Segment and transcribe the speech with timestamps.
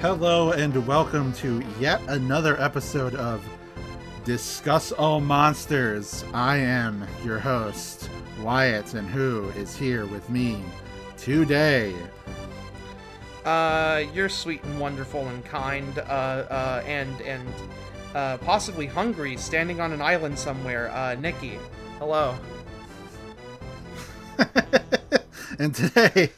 [0.00, 3.44] Hello and welcome to yet another episode of
[4.24, 6.24] Discuss All Monsters.
[6.32, 8.08] I am your host,
[8.40, 10.64] Wyatt, and who is here with me
[11.18, 11.94] today?
[13.44, 17.48] Uh, you're sweet and wonderful and kind, uh, uh, and and
[18.14, 20.90] uh, possibly hungry, standing on an island somewhere.
[20.90, 21.58] Uh, Nikki,
[21.98, 22.36] hello.
[25.58, 26.32] and today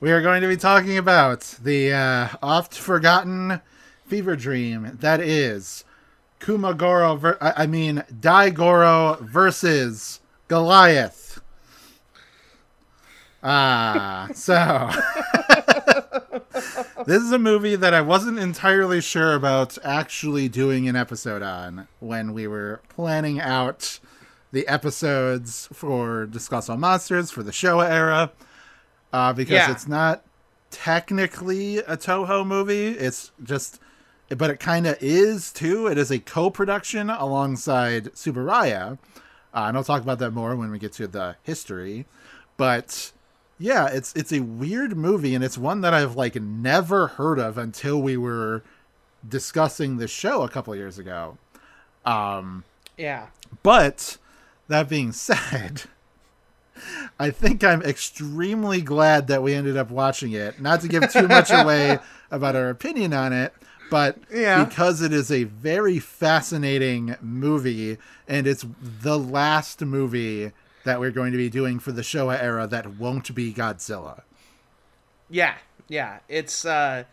[0.00, 3.60] we are going to be talking about the uh, oft forgotten
[4.06, 5.84] fever dream that is
[6.40, 11.40] Kumagoro, ver- I-, I mean Daigoro versus Goliath.
[13.42, 14.90] Ah, so
[17.10, 21.88] this is a movie that I wasn't entirely sure about actually doing an episode on
[21.98, 23.98] when we were planning out
[24.52, 28.30] the episodes for Discuss All Monsters for the Showa era
[29.12, 29.72] uh, because Yeah.
[29.72, 30.22] it's not
[30.70, 32.90] technically a Toho movie.
[32.90, 33.80] It's just,
[34.28, 35.88] but it kind of is too.
[35.88, 38.98] It is a co-production alongside Tsuburaya,
[39.52, 42.06] uh, and I'll talk about that more when we get to the history.
[42.56, 43.10] But
[43.60, 47.56] yeah, it's it's a weird movie, and it's one that I've like never heard of
[47.58, 48.62] until we were
[49.28, 51.36] discussing the show a couple years ago.
[52.06, 52.64] Um,
[52.96, 53.26] Yeah.
[53.62, 54.16] but
[54.68, 55.82] that being said,
[57.18, 60.60] I think I'm extremely glad that we ended up watching it.
[60.60, 61.98] Not to give too much away
[62.30, 63.52] about our opinion on it,
[63.90, 64.64] but Yeah.
[64.64, 70.52] because it is a very fascinating movie and it's the last movie
[70.84, 74.22] that we're going to be doing for the Showa era that won't be Godzilla.
[75.28, 75.54] Yeah,
[75.88, 76.18] yeah.
[76.28, 77.04] It's uh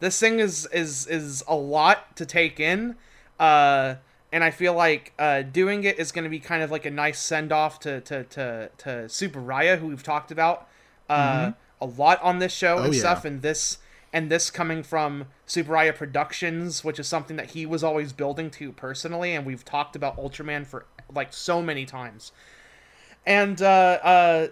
[0.00, 2.96] this thing is is is a lot to take in.
[3.38, 3.96] Uh
[4.32, 7.20] and I feel like uh doing it is gonna be kind of like a nice
[7.20, 10.68] send off to to to to Tsuburaya, who we've talked about
[11.08, 12.90] uh a lot on this show and Mm-hmm.
[12.90, 13.00] Oh, yeah.
[13.00, 13.78] stuff, and this
[14.12, 18.72] and this coming from Tsuburaya Productions, which is something that he was always building to
[18.72, 22.32] personally, and we've talked about Ultraman for like so many times.
[23.26, 24.46] And uh uh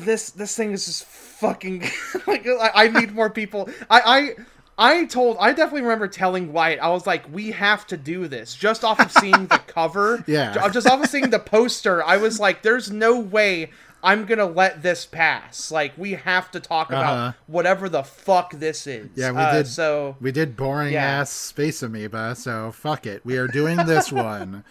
[0.00, 1.80] this this thing is just fucking
[2.26, 3.68] like I, I need more people.
[3.88, 4.34] I
[4.78, 8.26] I I told I definitely remember telling Wyatt I was like we have to do
[8.28, 10.24] this just off of seeing the cover.
[10.26, 10.52] Yeah.
[10.54, 12.02] ju- just off of seeing the poster.
[12.04, 13.70] I was like, there's no way
[14.02, 15.70] I'm gonna let this pass.
[15.70, 17.00] Like we have to talk Uh-huh.
[17.02, 19.08] about whatever the fuck this is.
[19.14, 21.20] Yeah, we Uh, did- So We did boring Yeah.
[21.20, 23.24] ass space amoeba, so fuck it.
[23.24, 24.64] We are doing this one.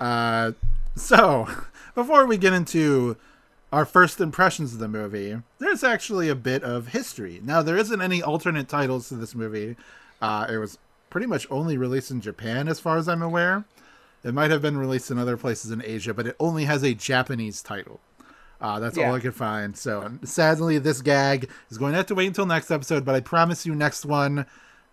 [0.00, 0.52] Uh,
[0.96, 1.48] so
[1.98, 3.16] before we get into
[3.72, 7.40] our first impressions of the movie, there's actually a bit of history.
[7.42, 9.74] Now there isn't any alternate titles to this movie.
[10.22, 10.78] Uh, it was
[11.10, 13.64] pretty much only released in Japan, as far as I'm aware.
[14.22, 16.94] It might have been released in other places in Asia, but it only has a
[16.94, 17.98] Japanese title.
[18.60, 19.08] Uh, that's Yeah.
[19.08, 19.76] all I could find.
[19.76, 23.04] So sadly, this gag is going to have to wait until next episode.
[23.04, 24.46] But I promise you, next one,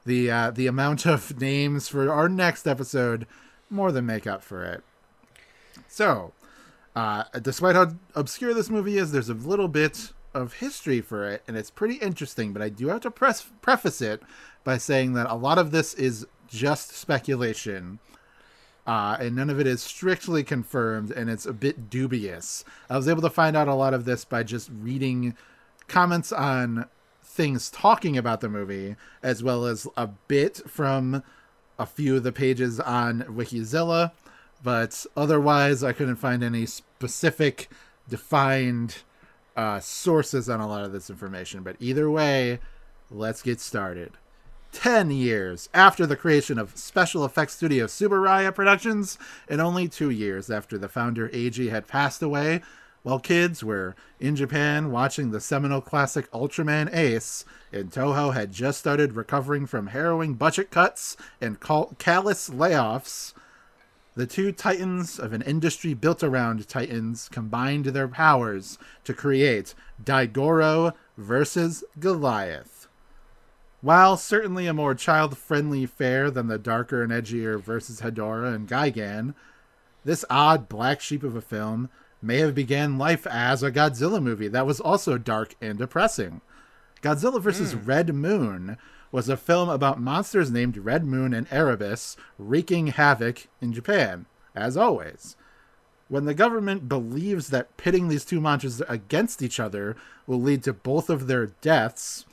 [0.07, 3.27] the uh, the amount of names for our next episode
[3.69, 4.83] more than make up for it.
[5.87, 6.33] So,
[6.95, 11.43] uh, despite how obscure this movie is, there's a little bit of history for it,
[11.47, 12.53] and it's pretty interesting.
[12.53, 14.21] But I do have to press, preface it
[14.63, 17.99] by saying that a lot of this is just speculation
[18.87, 22.63] uh, and none of it is strictly confirmed, and it's a bit dubious.
[22.89, 25.35] I was able to find out a lot of this by just reading
[25.87, 26.85] comments on
[27.23, 31.23] things talking about the movie, as well as a bit from
[31.79, 34.11] a few of the pages on Wikizilla,
[34.65, 37.69] but otherwise, I couldn't find any specific,
[38.09, 39.03] defined
[39.55, 41.61] uh, sources on a lot of this information.
[41.61, 42.57] But either way,
[43.11, 44.13] let's get started.
[44.71, 50.49] 10 years after the creation of special effects studio Tsuburaya Productions, and only two years
[50.49, 52.63] after the founder Eiji had passed away,
[53.03, 58.79] while kids were in Japan watching the seminal classic Ultraman Ace, and Toho had just
[58.79, 63.33] started recovering from harrowing budget cuts and cal- callous layoffs,
[64.15, 70.93] the two titans of an industry built around titans combined their powers to create Daigoro
[71.17, 72.87] versus Goliath.
[73.81, 78.67] While certainly a more child friendly fare than the darker and edgier versus Hedorah and
[78.67, 79.35] Gigan,
[80.05, 81.89] this odd black sheep of a film
[82.21, 86.41] may have began life as a Godzilla movie that was also dark and depressing.
[87.01, 87.73] Godzilla vs.
[87.73, 87.85] Hmm.
[87.85, 88.77] Red Moon
[89.15, 94.75] was a film about monsters named Red Moon and Erabus wreaking havoc in Japan, as
[94.75, 95.37] always.
[96.09, 99.95] When the government believes that pitting these two monsters against each other
[100.27, 102.25] will lead to both of their deaths,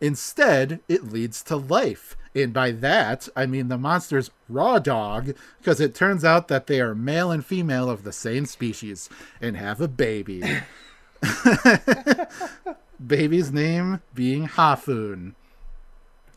[0.00, 2.16] Instead, it leads to life.
[2.32, 6.80] And by that, I mean the monster's raw dog, because it turns out that they
[6.80, 9.08] are male and female of the same species
[9.40, 10.42] and have a baby.
[13.04, 15.34] Baby's name being Hafun.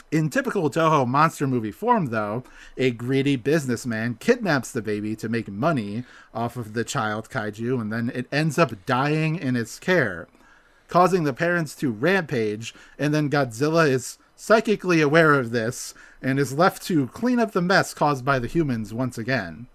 [0.10, 2.44] In typical Toho monster movie form, though,
[2.78, 7.92] a greedy businessman kidnaps the baby to make money off of the child kaiju, and
[7.92, 10.30] then it ends up dying in its care,
[10.88, 16.54] causing the parents to rampage, and then Godzilla is psychically aware of this and is
[16.54, 19.68] left to clean up the mess caused by the humans once again.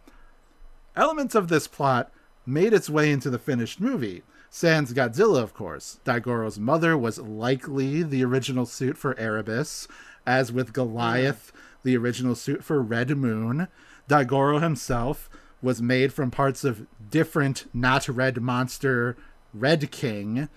[0.96, 2.10] Elements of this plot
[2.46, 4.22] made its way into the finished movie.
[4.50, 5.98] Sans Godzilla, of course.
[6.04, 9.88] Daigoro's mother was likely the original suit for Erabus,
[10.26, 11.52] as with Goliath,
[11.82, 13.68] the original suit for Red Moon.
[14.08, 15.28] Daigoro himself
[15.60, 19.16] was made from parts of different not red monster
[19.54, 20.48] Red King.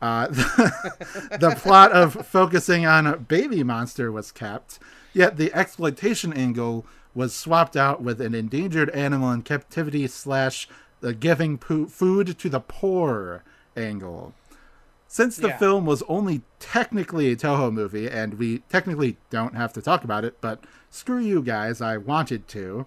[0.00, 4.78] Uh, the, the plot of focusing on a Baby Monster was kept,
[5.12, 10.68] yet the exploitation angle was swapped out with an endangered animal in captivity slash
[11.00, 13.42] the giving po- food to the poor
[13.76, 14.34] angle.
[15.10, 15.56] Since the Yeah.
[15.58, 20.24] film was only technically a Toho movie, and we technically don't have to talk about
[20.24, 22.84] it, but screw you guys, I wanted to.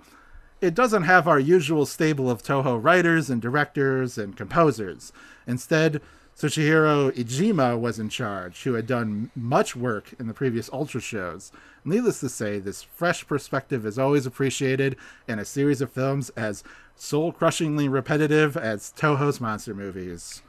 [0.62, 5.12] It doesn't have our usual stable of Toho writers and directors and composers.
[5.47, 6.00] Instead,
[6.39, 11.51] Toshihiro Iijima was in charge, who had done much work in the previous Ultra shows.
[11.83, 14.95] Needless to say, this fresh perspective is always appreciated
[15.27, 16.63] in a series of films as
[16.95, 20.44] soul crushingly repetitive as Toho's monster movies.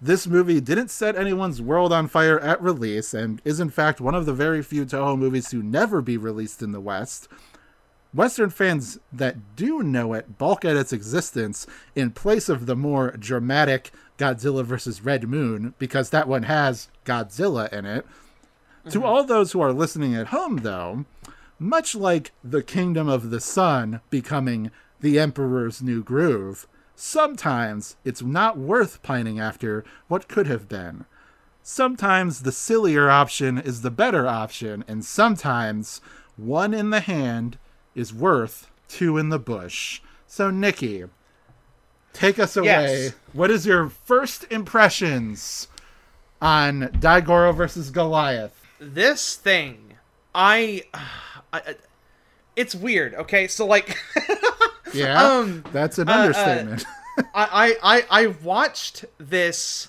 [0.00, 4.14] This movie didn't set anyone's world on fire at release and is in fact one
[4.14, 7.28] of the very few Toho movies to never be released in the West.
[8.12, 13.12] Western fans that do know it balk at its existence in place of the more
[13.12, 15.02] dramatic Godzilla vs.
[15.02, 18.06] Red Moon because that one has Godzilla in it.
[18.90, 19.04] To mm-hmm.
[19.04, 21.06] all those who are listening at home, though,
[21.58, 24.70] much like the Kingdom of the Sun becoming
[25.00, 31.04] the Emperor's New Groove, sometimes it's not worth pining after what could have been.
[31.62, 36.00] Sometimes the sillier option is the better option, and sometimes
[36.36, 37.58] one in the hand
[37.94, 40.00] is worth two in the bush.
[40.26, 41.04] So, Nikki,
[42.12, 42.66] take us away.
[42.66, 43.12] Yes.
[43.32, 45.68] What is your first impressions
[46.42, 48.60] on Daigoro versus Goliath?
[48.80, 49.94] this thing
[50.34, 51.76] i, I I-
[52.56, 53.96] it's weird okay so like
[54.94, 56.86] Yeah, Um, that's an uh, uh, understatement.
[57.34, 59.88] I, I i i watched this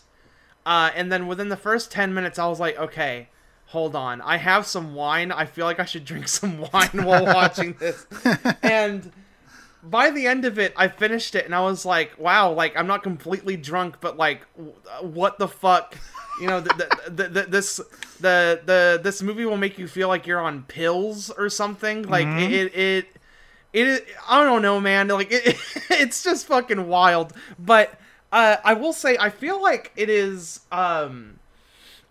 [0.66, 3.30] uh and then within the first 10 minutes i was like okay
[3.68, 4.22] hold on.
[4.22, 5.32] I have some wine.
[5.32, 8.06] I feel like i should drink some wine while watching this.
[8.62, 9.12] And
[9.84, 12.88] by the end of it i finished it and i was like wow like i'm
[12.88, 15.96] not completely drunk but like w- what the fuck?
[16.42, 17.78] You know the, the, the, the, this
[18.20, 22.04] the the this movie will make you feel like you're on pills or something.
[22.04, 23.15] Like it it, it
[23.76, 25.56] it is i don't know man like it,
[25.92, 28.00] it's just fucking wild but
[28.32, 31.40] uh i will say i feel like it is um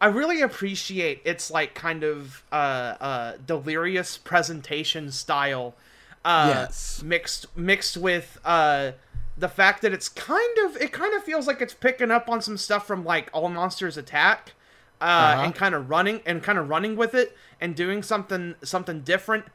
[0.01, 2.55] I really appreciate its like kind of uh,
[3.01, 5.75] uh, delirious presentation style,
[6.27, 7.01] uh, Yes.
[7.03, 8.93] mixed mixed with uh,
[9.39, 12.43] the fact that it's kind of it kind of feels like it's picking up on
[12.43, 14.53] some stuff from like All Monsters Attack,
[15.01, 15.43] uh, Uh-huh.
[15.45, 19.47] and kind of running and kind of running with it and doing something something different.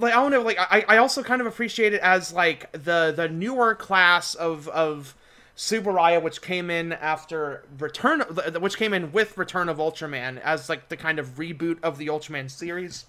[0.00, 3.12] Like I don't know, like I, I also kind of appreciate it as like the
[3.14, 5.14] the newer class of of
[5.56, 8.20] Tsuburaya, which came in after Return,
[8.60, 12.06] which came in with Return of Ultraman as like the kind of reboot of the
[12.06, 13.04] Ultraman series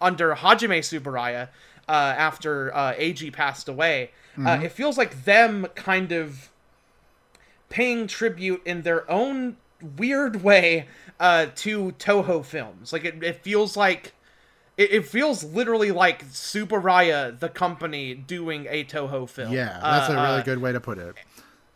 [0.00, 1.48] under Hajime Tsuburaya
[1.88, 4.12] uh, after uh, Eiji passed away.
[4.46, 6.48] Uh, it feels like them kind of
[7.68, 9.56] paying tribute in their own
[9.98, 10.86] weird way
[11.18, 12.92] uh, to Toho films.
[12.92, 14.14] Like it, it feels like
[14.80, 19.52] it, it feels literally like Tsuburaya, the company, doing a Toho film.
[19.52, 21.14] yeah, that's Uh, a really uh, good way to put it.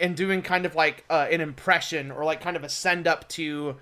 [0.01, 3.29] and doing kind of like uh, an impression or like kind of a send up
[3.29, 3.77] to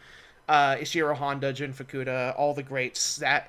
[0.48, 3.48] uh, Ishiro Honda, Jun Fukuda, all the greats that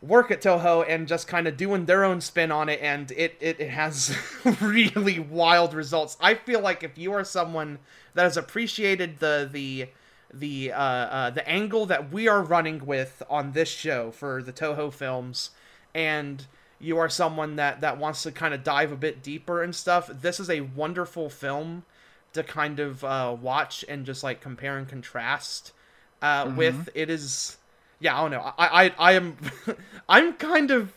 [0.00, 3.36] work at Toho and just kind of doing their own spin on it, and it,
[3.40, 4.16] it, it has
[4.60, 6.16] really wild results.
[6.20, 7.78] I feel like if you are someone
[8.14, 9.88] that has appreciated the the
[10.32, 14.52] the uh, uh, the angle that we are running with on this show for the
[14.52, 15.50] Toho films,
[15.94, 16.46] and
[16.82, 20.10] you are someone that that wants to kind of dive a bit deeper and stuff,
[20.12, 21.84] this is a wonderful film
[22.32, 25.72] to kind of uh, watch and just like compare and contrast
[26.20, 26.88] uh, with.
[26.94, 27.56] It is,
[28.00, 28.52] yeah, I don't know.
[28.58, 29.36] I I, I am,
[30.08, 30.92] I'm kind of,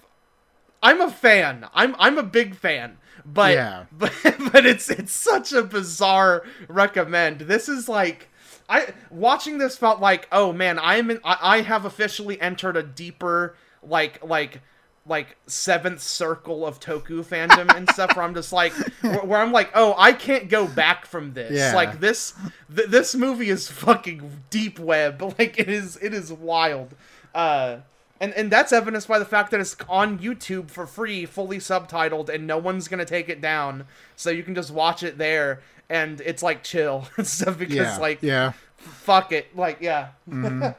[0.82, 1.68] I'm a fan.
[1.74, 2.98] I'm I'm a big fan.
[3.24, 3.86] But Yeah.
[3.92, 4.14] but
[4.52, 7.42] but it's it's such a bizarre recommend.
[7.42, 8.30] This is like
[8.68, 12.78] I watching this felt like, oh man, I am in, I, I have officially entered
[12.78, 14.62] a deeper like like
[15.08, 19.52] like seventh circle of toku fandom and stuff where I'm just like where, where I'm
[19.52, 21.52] like oh I can't go back from this.
[21.52, 21.76] Yeah.
[21.76, 22.34] like this
[22.76, 25.22] th- this movie is fucking deep web.
[25.38, 26.96] Like it is it is wild.
[27.34, 27.78] Uh
[28.20, 32.30] and and that's evidenced by the fact that it's on YouTube for free fully subtitled
[32.30, 33.86] and no one's gonna take it down.
[34.16, 37.98] So you can just watch it there and it's like chill and stuff because yeah,
[37.98, 38.54] like yeah.
[38.78, 40.10] fuck it like yeah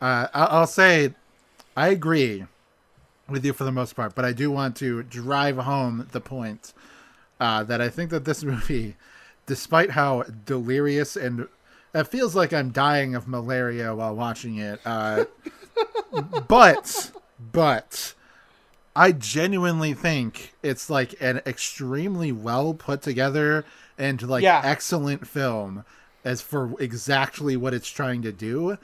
[0.00, 1.12] Uh, I- I'll say,
[1.76, 2.44] I agree
[3.28, 6.72] with you for the most part, but I do want to drive home the point
[7.40, 8.94] uh, that I think that this movie,
[9.46, 11.48] despite how delirious and
[11.94, 15.24] it feels like I'm dying of malaria while watching it, uh,
[16.46, 17.10] but
[17.52, 18.14] but
[18.94, 23.64] I genuinely think it's like an extremely well put together
[23.98, 24.60] and like Yeah.
[24.64, 25.84] excellent film
[26.24, 28.78] as for exactly what it's trying to do.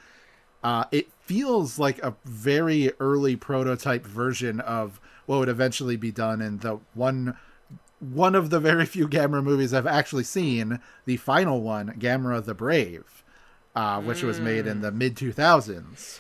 [0.62, 6.40] Uh, it feels like a very early prototype version of what would eventually be done
[6.42, 7.37] in the one
[8.00, 12.54] one of the very few Gamera movies I've actually seen, the final one, Gamera the
[12.54, 13.23] Brave,
[13.75, 16.18] uh, which was made in the mid 2000s,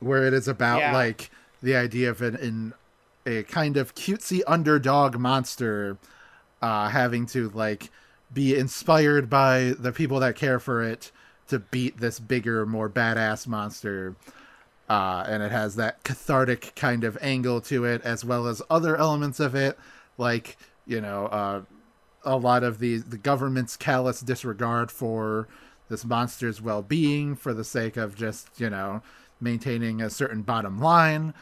[0.00, 0.92] where it is about Yeah.
[0.92, 1.30] like
[1.62, 2.74] the idea of an, in
[3.26, 5.96] a kind of cutesy underdog monster
[6.62, 7.90] uh, having to like
[8.32, 11.12] be inspired by the people that care for it
[11.48, 14.16] to beat this bigger, more badass monster.
[14.88, 18.96] Uh, and it has that cathartic kind of angle to it, as well as other
[18.96, 19.78] elements of it,
[20.16, 21.62] like you know, uh,
[22.24, 25.48] a lot of the the government's callous disregard for
[25.88, 29.02] this monster's well-being for the sake of just you know
[29.40, 31.34] maintaining a certain bottom line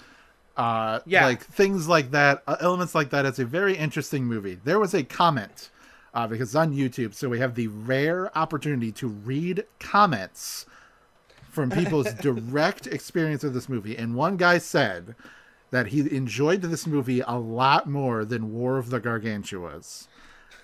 [0.56, 1.26] uh Yeah.
[1.26, 3.26] like things like that uh, elements like that.
[3.26, 4.58] It's a very interesting movie.
[4.62, 5.70] There was a comment
[6.14, 10.64] uh because it's on youtube so we have the rare opportunity to read comments
[11.50, 13.96] from people's direct experience of this movie.
[13.96, 15.14] And one guy said
[15.70, 20.06] that he enjoyed this movie a lot more than war of the gargantuas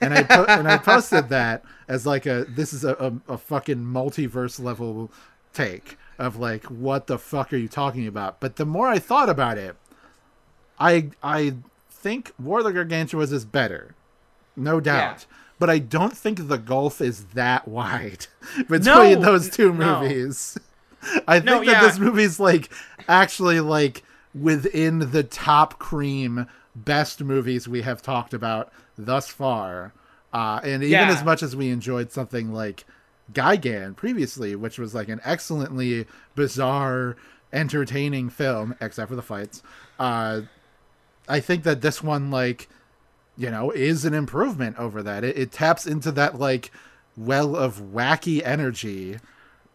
[0.00, 3.38] and I po- and I posted that as like a this is a, a, a
[3.38, 5.10] fucking multiverse level
[5.52, 8.38] take of like what the fuck are you talking about?
[8.38, 9.74] But the more I thought about it,
[10.78, 11.54] I I
[11.90, 13.94] think War of the Gargantuas is better,
[14.54, 15.26] no doubt.
[15.58, 18.26] But I don't think the gulf is that wide
[18.68, 20.00] between No, those two no.
[20.00, 20.58] movies.
[21.26, 21.80] I think No, that yeah.
[21.82, 22.70] this movie's like
[23.08, 24.02] actually like
[24.34, 29.92] within the top cream best movies we have talked about thus far.
[30.32, 31.10] Uh, and even Yeah.
[31.10, 32.84] as much as we enjoyed something like
[33.32, 37.16] Gigan previously, which was like an excellently bizarre,
[37.52, 39.62] entertaining film, except for the fights,
[39.98, 40.42] uh,
[41.28, 42.68] I think that this one, like,
[43.36, 45.24] you know, is an improvement over that.
[45.24, 46.70] It, it taps into that like
[47.16, 49.18] well of wacky energy.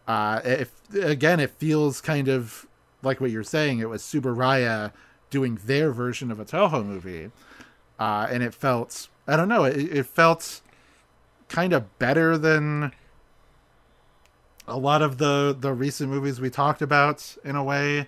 [0.06, 2.66] Uh, if again, it feels kind of
[3.02, 3.78] like what you're saying.
[3.78, 4.92] It was Tsuburaya
[5.30, 7.30] doing their version of a Toho movie,
[7.98, 9.64] uh, and it felt I don't know.
[9.64, 10.60] It, it felt
[11.48, 12.92] kind of better than
[14.68, 18.06] a lot of the the recent movies we talked about in a way.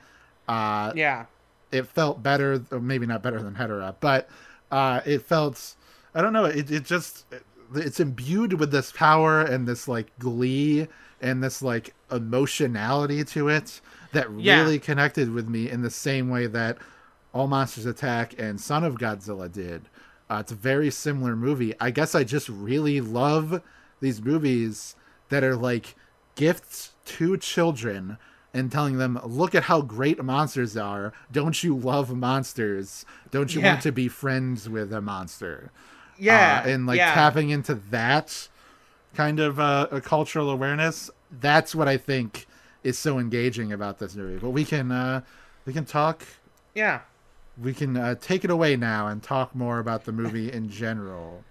[0.48, 1.26] Uh, yeah
[1.70, 4.28] it felt better maybe not better than Hedorah, but
[4.70, 5.74] uh it felt
[6.14, 7.26] I don't know, it it just
[7.74, 10.88] it's imbued with this power and this like glee
[11.20, 13.80] and this like emotionality to it
[14.12, 14.62] that Yeah.
[14.62, 16.78] really connected with me in the same way that
[17.34, 19.82] All Monsters Attack and Son of Godzilla did.
[20.30, 21.74] Uh, it's a very similar movie.
[21.78, 23.60] I guess I just really love
[24.00, 24.96] these movies
[25.28, 25.94] that are like
[26.38, 28.16] gifts to children
[28.54, 31.12] and telling them, look at how great monsters are.
[31.30, 33.04] Don't you love monsters?
[33.30, 33.72] Don't you Yeah.
[33.72, 35.70] want to be friends with a monster?
[36.18, 37.12] yeah Uh, and like yeah.
[37.14, 38.48] tapping into that
[39.14, 41.10] kind of uh, a cultural awareness.
[41.30, 42.46] That's what I think
[42.82, 44.38] is so engaging about this movie.
[44.38, 45.20] But we can uh,
[45.66, 46.22] we can talk.
[46.74, 47.00] yeah
[47.60, 51.44] We can uh, take it away now and talk more about the movie in general.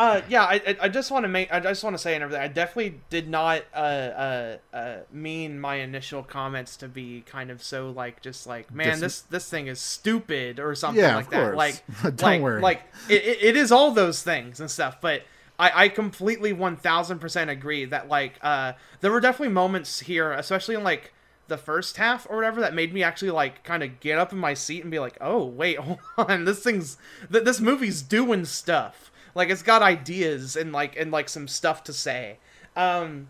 [0.00, 2.42] Uh, yeah, I, I- just want to make, I just want to say and everything.
[2.42, 7.62] I definitely did not, uh, uh, uh, mean my initial comments to be kind of
[7.62, 11.28] so like, just like, man, Dis- this this thing is stupid or something Yeah, like
[11.28, 11.42] that.
[11.52, 11.56] course.
[11.56, 11.82] Like,
[12.16, 12.62] Don't like, worry.
[12.62, 15.02] like it, it, is all those things and stuff.
[15.02, 15.24] But
[15.58, 20.32] I, I completely one thousand percent agree that like, uh, there were definitely moments here,
[20.32, 21.12] especially in like
[21.48, 24.38] the first half or whatever, that made me actually like kind of get up in
[24.38, 26.96] my seat and be like, oh wait, hold on, this thing's,
[27.30, 31.82] th- this movie's doing stuff like it's got ideas and like and like some stuff
[31.84, 32.38] to say.
[32.76, 33.28] Um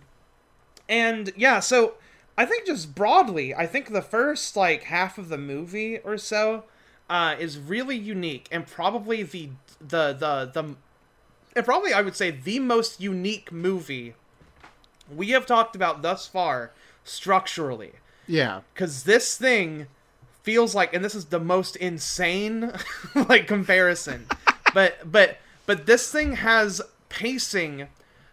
[0.88, 1.94] and yeah so
[2.36, 6.64] i think just broadly i think the first like half of the movie or so
[7.08, 10.74] uh is really unique and probably the the the the
[11.54, 14.14] and probably i would say the most unique movie
[15.14, 16.72] we have talked about thus far
[17.04, 17.92] structurally.
[18.26, 18.60] Yeah.
[18.74, 19.86] because this thing
[20.42, 22.72] feels like and this is the most insane
[23.14, 24.26] like comparison.
[24.72, 27.88] But but but this thing has pacing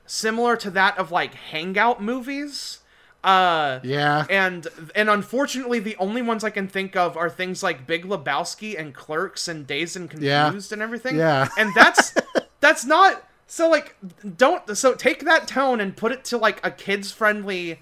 [0.05, 2.79] similar to that of like hangout movies
[3.23, 4.25] uh Yeah.
[4.29, 8.79] and and unfortunately the only ones i can think of are things like big lebowski
[8.79, 10.45] and clerks and Dazed and Yeah.
[10.45, 11.47] confused and everything Yeah.
[11.57, 12.13] and that's
[12.59, 13.95] that's not so like
[14.37, 17.79] don't so take that tone and put it to like a kids friendly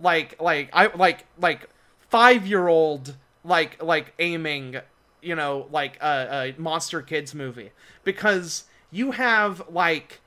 [0.00, 1.68] like like i like like
[2.08, 3.14] five year old
[3.44, 4.76] like like aiming
[5.22, 7.70] you know like a, a monster kids movie
[8.04, 10.20] because you have like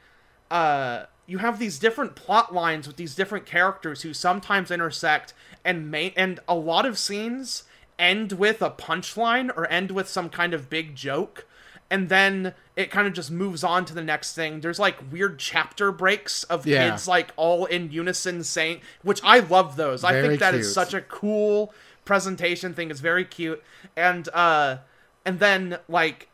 [0.49, 5.89] uh you have these different plot lines with these different characters who sometimes intersect and
[5.89, 7.63] may and a lot of scenes
[7.97, 11.45] end with a punchline or end with some kind of big joke
[11.89, 15.37] and then it kind of just moves on to the next thing there's like weird
[15.39, 16.89] chapter breaks of Yeah.
[16.89, 20.73] kids like all in unison saying which i love those i think that is cute.
[20.73, 21.73] such a cool
[22.05, 23.63] presentation thing it's very cute
[23.95, 24.77] and uh
[25.25, 26.27] and then like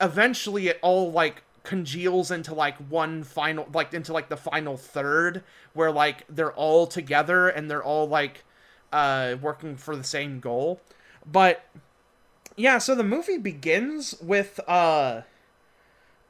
[0.00, 5.42] eventually it all like congeals into like one final like into like the final third
[5.74, 8.44] where like they're all together and they're all like
[8.92, 10.80] uh working for the same goal.
[11.30, 11.64] But
[12.54, 15.22] yeah so the movie begins with uh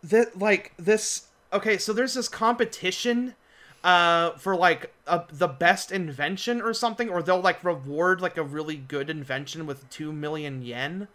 [0.02, 3.35] that like this okay so there's this competition
[3.85, 8.43] uh for like a, the best invention or something or they'll like reward like a
[8.43, 11.09] really good invention with 2 million yen.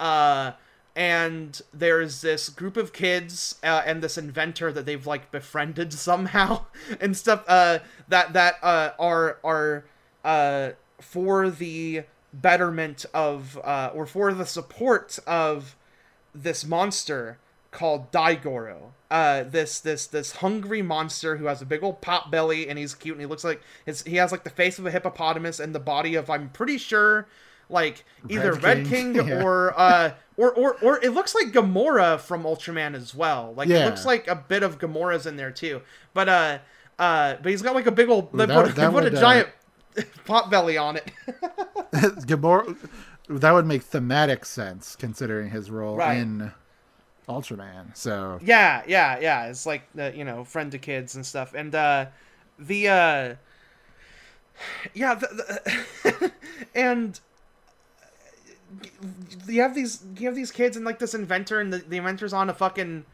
[0.00, 0.52] Uh
[0.98, 6.64] and there's this group of kids uh, and this inventor that they've like befriended somehow
[7.00, 7.78] and stuff uh
[8.08, 9.84] that that uh are are
[10.24, 12.02] uh for the
[12.32, 15.76] betterment of uh or for the support of
[16.34, 17.38] this monster
[17.70, 18.92] called Daigoro.
[19.10, 22.94] Uh, this this this hungry monster who has a big old pot belly and he's
[22.94, 25.74] cute and he looks like his he has like the face of a hippopotamus and
[25.74, 27.26] the body of I'm pretty sure
[27.68, 29.14] like either Red Red King.
[29.14, 29.42] King, Yeah.
[29.42, 33.52] or uh or, or or it looks like Gomora from Ultraman as well.
[33.56, 35.82] Like it looks like a bit of Gomora's in there too.
[36.14, 36.58] But uh
[36.98, 39.48] uh but he's got like a big old they put, they put a uh, giant
[40.24, 41.10] pot belly on it.
[42.26, 42.74] Gabor,
[43.28, 46.18] that would make thematic sense considering his role Right.
[46.18, 46.52] in
[47.28, 47.96] Ultraman.
[47.96, 49.46] So Yeah, yeah, yeah.
[49.46, 52.06] It's like the you know friend to kids and stuff, and uh,
[52.58, 53.34] the uh,
[54.94, 55.72] yeah, the,
[56.04, 56.32] the
[56.74, 57.18] and
[59.46, 62.32] you have these you have these kids and like this inventor, and the, the inventor's
[62.32, 63.04] on a fucking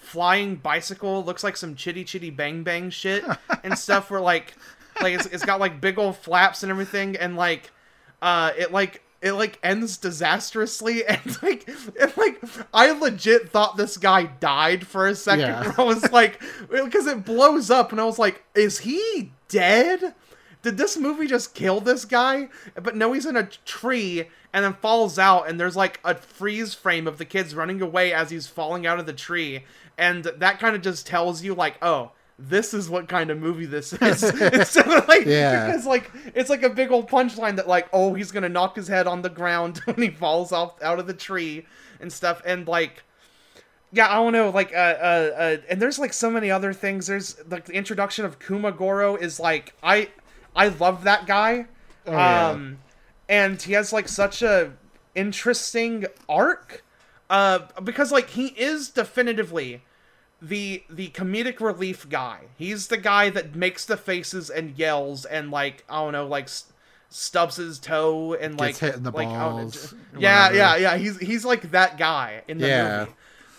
[0.00, 1.24] flying bicycle.
[1.24, 3.24] Looks like some chitty chitty bang bang shit
[3.64, 4.10] and stuff.
[4.10, 4.54] Where like
[5.00, 7.70] like it's, it's got like big old flaps and everything, and like
[8.22, 11.68] uh, it like it like ends disastrously and like
[12.00, 12.42] and like
[12.72, 15.46] I legit thought this guy died for a second.
[15.46, 15.74] Yeah.
[15.76, 16.40] I was like
[16.70, 20.14] because it blows up and I was like, is he dead?
[20.68, 22.50] Did this movie just kill this guy?
[22.74, 26.74] But no, he's in a tree and then falls out, and there's like a freeze
[26.74, 29.64] frame of the kids running away as he's falling out of the tree,
[29.96, 33.64] and that kind of just tells you like, oh, this is what kind of movie
[33.64, 34.22] this is.
[34.40, 35.66] Instead of like, Yeah.
[35.68, 38.88] because like it's like a big old punchline that like, oh, he's gonna knock his
[38.88, 41.64] head on the ground when he falls off out of the tree
[41.98, 43.04] and stuff, and like
[43.90, 47.06] yeah, I don't know, like, uh, uh, uh, and there's like so many other things.
[47.06, 50.10] There's like the introduction of Kumagoro is like, I,
[50.56, 51.66] I love that guy,
[52.06, 52.50] Oh, yeah.
[52.50, 52.78] um,
[53.28, 54.72] and he has like such a
[55.14, 56.82] interesting arc,
[57.30, 59.82] uh, because like he is definitively
[60.40, 62.40] the the comedic relief guy.
[62.56, 66.44] He's the guy that makes the faces and yells and like I don't know, like
[66.44, 66.72] s-
[67.10, 70.52] stubs his toe and like Gets hit in the like, I don't know, balls, yeah,
[70.52, 70.96] yeah, yeah.
[70.96, 72.98] He's he's like that guy in the Yeah.
[73.00, 73.12] movie.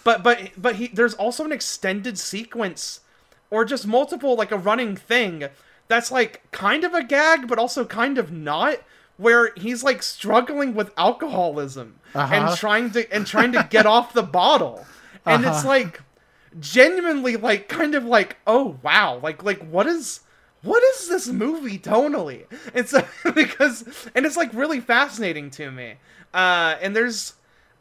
[0.04, 3.02] But but but he there's also an extended sequence
[3.52, 5.50] or just multiple like a running thing
[5.90, 8.78] that's like kind of a gag but also kind of not
[9.18, 12.34] where he's like struggling with alcoholism Uh-huh.
[12.34, 14.86] and trying to and trying to get off the bottle.
[15.26, 15.68] And it's Uh-huh.
[15.68, 16.02] like
[16.60, 20.22] genuinely like kind of like oh wow like like what is
[20.64, 22.94] what is this movie tonally it's
[23.36, 25.94] because and it's like really fascinating to me
[26.34, 27.34] uh and there's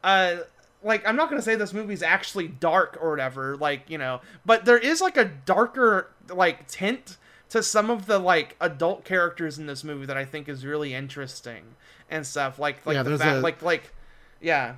[0.04, 0.36] uh
[0.84, 4.66] like i'm not gonna say this movie's actually dark or whatever like you know but
[4.66, 7.16] there is like a darker like tint
[7.50, 10.94] to some of the like adult characters in this movie that i think is really
[10.94, 11.62] interesting
[12.10, 13.92] and stuff like like Yeah, the fact a- like like
[14.40, 14.74] yeah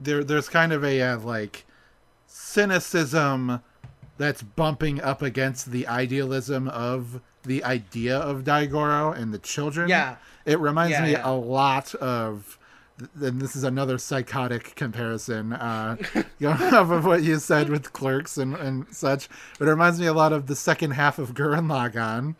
[0.00, 1.64] there there's kind of a uh, like
[2.26, 3.60] cynicism
[4.18, 9.88] that's bumping up against the idealism of the idea of Daigoro and the children.
[9.88, 10.16] Yeah.
[10.46, 11.28] It reminds Yeah, me yeah.
[11.30, 12.58] a lot of
[13.20, 15.96] and this is another psychotic comparison uh,
[16.46, 19.28] off of what you said with clerks and, and such.
[19.58, 22.36] But it reminds me a lot of the second half of Gurren Lagann,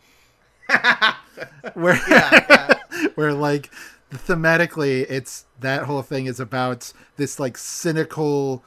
[1.74, 2.78] where yeah.
[3.14, 3.70] where like
[4.12, 8.62] thematically it's that whole thing is about this like cynical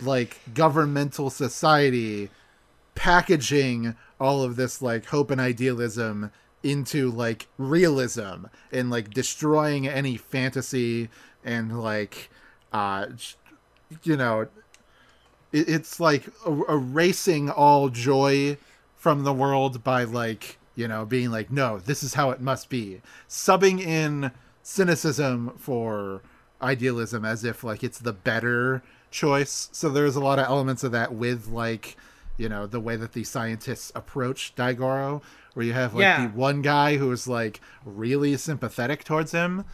[0.00, 2.30] like governmental society
[2.94, 6.30] packaging all of this like hope and idealism
[6.62, 11.08] into like realism and like destroying any fantasy
[11.44, 12.30] and like
[12.72, 13.06] uh
[14.02, 14.40] you know
[15.52, 18.56] it, it's like er- erasing all joy
[18.96, 22.68] from the world by like you know being like no this is how it must
[22.68, 23.00] be.
[23.28, 26.22] Subbing in cynicism for
[26.60, 29.68] idealism as if like it's the better choice.
[29.72, 31.96] So there's a lot of elements of that with like
[32.36, 35.22] you know the way that the scientists approach daigoro
[35.58, 36.28] where you have like Yeah.
[36.28, 39.64] the one guy who is like really sympathetic towards him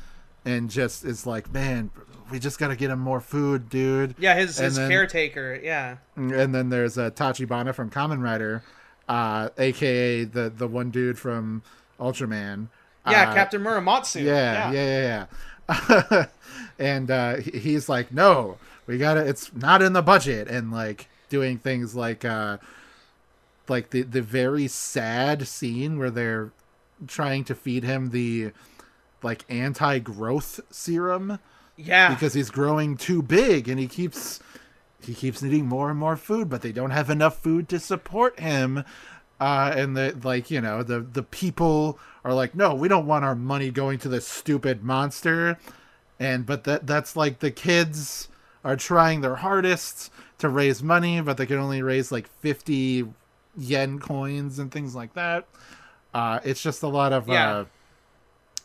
[0.42, 1.90] and just is like man
[2.31, 5.61] we just gotta get him more food dude Yeah, his, And his then- caretaker.
[5.62, 5.97] Yeah.
[6.16, 8.62] and then there's uh, Tachibana from Kamen Rider,
[9.11, 11.62] uh, aka the the one dude from
[12.01, 12.68] Ultraman.
[13.07, 14.23] Yeah, Uh, Captain Muramatsu.
[14.23, 15.27] Yeah, yeah,
[15.68, 16.27] yeah, yeah.
[16.79, 19.20] and uh, he's like, no, we gotta.
[19.27, 22.57] It's not in the budget, and like doing things like, uh,
[23.68, 26.53] like the the very sad scene where they're
[27.07, 28.53] trying to feed him the
[29.22, 31.38] like anti-growth serum
[31.77, 32.11] Yeah.
[32.11, 34.40] because he's growing too big and he keeps
[35.00, 38.38] he keeps needing more and more food but they don't have enough food to support
[38.38, 38.85] him
[39.40, 43.24] uh and the like you know the the people are like no we don't want
[43.24, 45.59] our money going to this stupid monster
[46.20, 48.29] and but that that's like the kids
[48.62, 53.07] are trying their hardest to raise money but they can only raise like 50
[53.57, 55.47] yen coins and things like that
[56.12, 57.51] uh it's just a lot of Yeah.
[57.51, 57.64] uh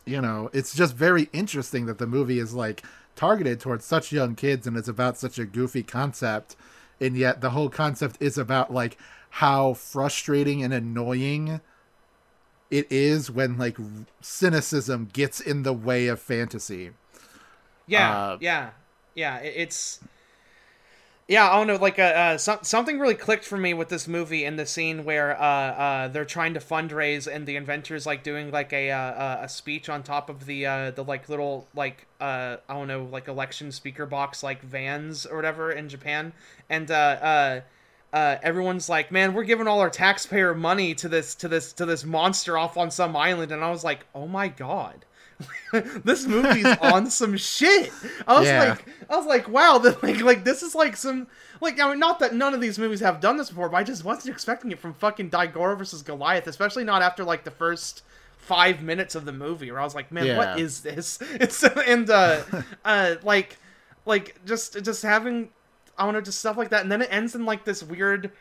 [0.06, 2.82] you know, it's just very interesting that the movie is like
[3.14, 6.56] targeted towards such young kids and it's about such a goofy concept.
[7.00, 8.96] And yet the whole concept is about like
[9.28, 11.60] how frustrating and annoying
[12.70, 13.76] it is when like
[14.20, 16.90] cynicism gets in the way of fantasy.
[17.86, 18.70] Yeah, Uh, yeah,
[19.14, 19.36] yeah.
[19.38, 20.00] It's
[21.30, 21.48] yeah.
[21.48, 21.76] I don't know.
[21.76, 25.04] Like, uh, uh some, something really clicked for me with this movie in the scene
[25.04, 29.44] where uh, uh, they're trying to fundraise and the inventors like doing like a uh,
[29.44, 33.04] a speech on top of the uh, the like little like uh, I don't know
[33.04, 36.32] like election speaker box like vans or whatever in Japan,
[36.68, 37.60] and uh, uh,
[38.12, 41.86] uh, everyone's like, "Man, we're giving all our taxpayer money to this to this to
[41.86, 45.04] this monster off on some island," and I was like, "Oh my god."
[46.04, 47.92] this movie's on some shit.
[48.26, 48.64] I was Yeah.
[48.70, 51.26] like, I was like, wow, the, like, like this is like some,
[51.60, 53.82] like, I mean, not that none of these movies have done this before, but I
[53.84, 58.02] just wasn't expecting it from fucking Daigoro versus Goliath, especially not after like the first
[58.38, 60.36] five minutes of the movie, where I was like, man, Yeah.
[60.36, 61.18] what is this?
[61.34, 62.42] It's and uh,
[62.84, 63.58] uh, like,
[64.06, 65.50] like just just having,
[65.98, 68.32] I don't know, just stuff like that, and then it ends in like this weird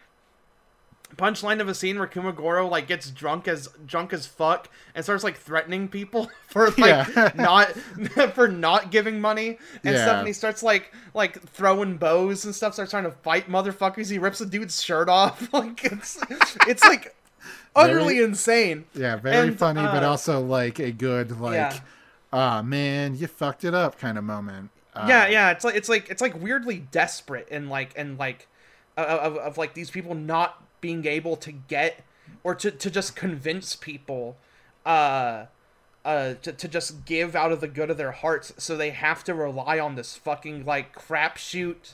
[1.17, 5.23] punchline of a scene where Kumagoro like gets drunk as drunk as fuck and starts
[5.23, 7.31] like threatening people for like Yeah.
[7.35, 7.67] not
[8.33, 10.03] for not giving money and Yeah.
[10.03, 14.09] stuff and he starts like like throwing bows and stuff starts trying to fight motherfuckers
[14.09, 16.19] he rips a dude's shirt off like it's
[16.67, 17.15] it's like
[17.75, 21.79] utterly Very- insane Yeah, very And, funny, but uh, also like a good like yeah.
[22.31, 24.69] ah man, you fucked it up kind of moment.
[24.95, 28.47] Uh, yeah yeah it's like it's like it's like weirdly desperate and like and like
[28.97, 32.03] of, of, of like these people not being able to get
[32.43, 34.37] or to, to just convince people
[34.85, 35.45] uh
[36.05, 39.23] uh to, to just give out of the good of their hearts so they have
[39.23, 41.93] to rely on this fucking like crapshoot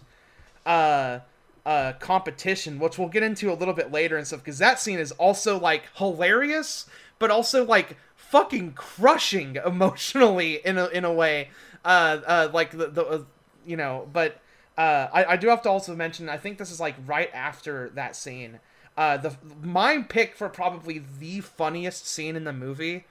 [0.65, 1.19] uh
[1.65, 4.99] uh competition which we'll get into a little bit later and stuff because that scene
[4.99, 6.85] is also like hilarious
[7.17, 11.49] but also like fucking crushing emotionally in a in a way
[11.83, 13.23] uh uh like the, the uh,
[13.65, 14.39] you know but
[14.77, 17.89] uh I, I do have to also mention i think this is like right after
[17.95, 18.59] that scene
[18.97, 23.05] uh the my pick for probably the funniest scene in the movie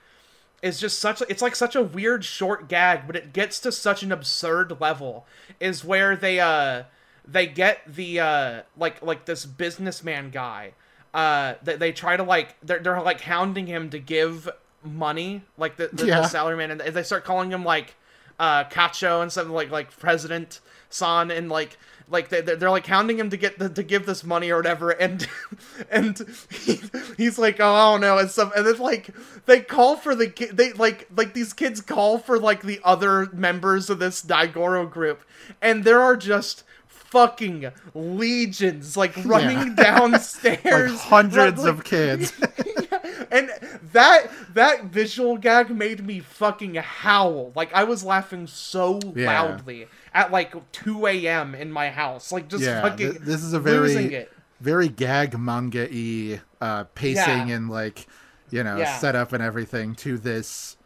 [0.61, 4.01] is just such it's like such a weird short gag but it gets to such
[4.03, 5.25] an absurd level
[5.59, 6.83] is where they uh
[7.27, 10.71] they get the uh like like this businessman guy
[11.13, 14.49] uh they, they try to like they're, they're like hounding him to give
[14.83, 16.21] money like the, the, Yeah.
[16.21, 17.95] the salary man and they start calling him like
[18.39, 22.85] uh shacho and something like like president san and like like they, they're, they're like
[22.85, 25.27] hounding him to get the, to give this money or whatever and
[25.89, 26.21] and
[26.51, 26.79] he,
[27.17, 29.09] he's like oh I don't know and stuff and then like
[29.45, 33.27] they call for the ki- they like like these kids call for like the other
[33.33, 35.21] members of this Daigoro group
[35.61, 40.91] and there are just fucking legions like running downstairs.
[40.91, 42.33] like hundreds like- of kids.
[43.31, 43.49] and
[43.93, 47.51] that that visual gag made me fucking howl.
[47.55, 49.27] Like I was laughing so Yeah.
[49.41, 51.55] loudly at like 2 a.m.
[51.55, 52.31] in my house.
[52.31, 54.27] Like just yeah, fucking th- this is a very
[54.61, 57.55] very gag manga y uh pacing Yeah.
[57.55, 58.07] and like
[58.51, 60.77] you know, setup and everything to this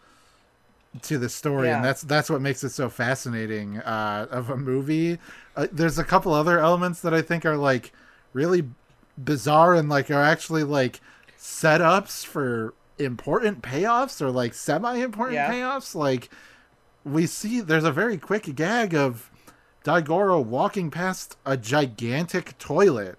[1.03, 1.75] to the story Yeah.
[1.75, 5.19] and that's that's what makes it so fascinating uh of a movie
[5.55, 7.91] uh, there's a couple other elements that i think are like
[8.33, 8.67] really
[9.15, 10.99] bizarre and like are actually like
[11.39, 15.49] setups for important payoffs or like semi-important Yeah.
[15.51, 16.29] payoffs like
[17.05, 19.31] we see there's a very quick gag of
[19.85, 23.17] Daigoro walking past a gigantic toilet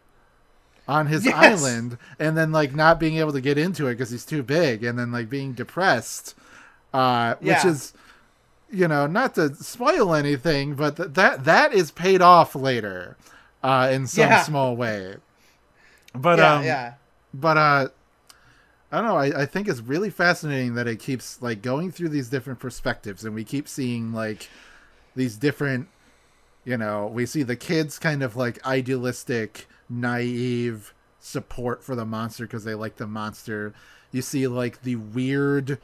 [0.86, 1.34] on his Yes.
[1.64, 4.84] island and then like not being able to get into it because he's too big
[4.84, 6.34] and then like being depressed
[6.92, 7.68] uh which Yeah.
[7.68, 7.94] is
[8.70, 13.16] you know not to spoil anything but th- that that is paid off later
[13.62, 14.42] uh in some Yeah.
[14.42, 15.16] small way
[16.14, 16.94] but um yeah,
[17.32, 17.88] but uh
[18.92, 19.16] I don't know.
[19.16, 23.24] I, I think it's really fascinating that it keeps like going through these different perspectives,
[23.24, 24.48] and we keep seeing like
[25.14, 25.88] these different.
[26.64, 32.46] You know, we see the kids kind of like idealistic, naive support for the monster
[32.46, 33.72] because they like the monster.
[34.12, 35.78] You see like the weird,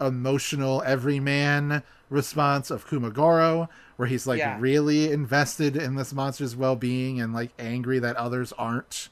[0.00, 4.58] emotional everyman response of Kumagoro, where he's like Yeah.
[4.60, 9.08] really invested in this monster's well-being and like angry that others aren't.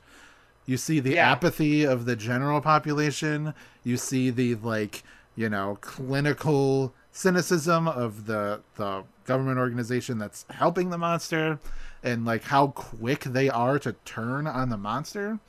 [0.71, 1.33] You see the Yeah.
[1.33, 3.55] apathy of the general population.
[3.83, 5.03] You see the like,
[5.35, 11.59] you know, clinical cynicism of the the government organization that's helping the monster
[12.05, 15.41] and like how quick they are to turn on the monster.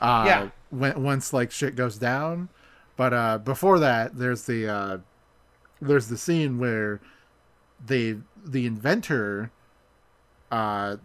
[0.00, 0.48] Uh Yeah.
[0.70, 2.48] when once like shit goes down.
[2.96, 4.98] But uh before that there's the uh
[5.80, 7.00] there's the scene where
[7.86, 9.52] they the inventor
[10.50, 10.96] uh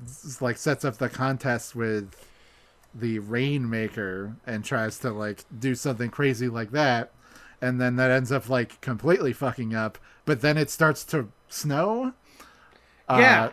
[0.42, 2.10] like sets up the contest with
[2.98, 7.12] the rainmaker and tries to like do something crazy like that
[7.62, 12.14] and then that ends up like completely fucking up but then it starts to snow
[13.10, 13.46] Yeah.
[13.46, 13.52] Uh,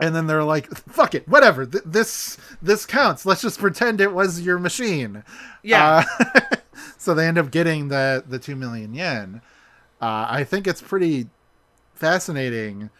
[0.00, 4.12] and then they're like fuck it whatever Th- this this counts let's just pretend it
[4.12, 5.22] was your machine
[5.62, 6.04] yeah.
[6.18, 6.40] uh,
[6.98, 9.40] so they end up getting the the 2 million yen
[10.00, 11.28] uh, i think it's pretty
[11.94, 12.90] fascinating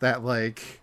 [0.00, 0.80] that like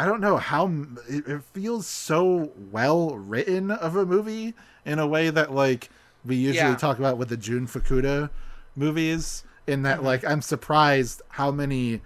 [0.00, 0.66] i don't know how
[1.08, 5.90] it, it feels so well written of a movie in a way that like
[6.24, 6.76] we usually Yeah.
[6.76, 8.30] talk about with the jun fukuda
[8.76, 12.00] movies in that like i'm surprised how many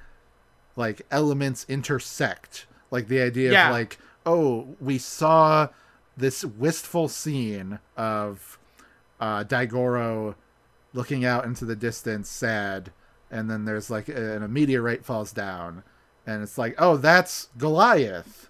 [0.76, 3.68] like elements intersect like the idea Yeah.
[3.68, 5.68] of like oh we saw
[6.16, 8.58] this wistful scene of
[9.20, 10.34] uh daigoro
[10.92, 12.90] looking out into the distance sad
[13.30, 15.82] and then there's like a, a meteorite falls down
[16.26, 18.48] and it's like oh that's goliath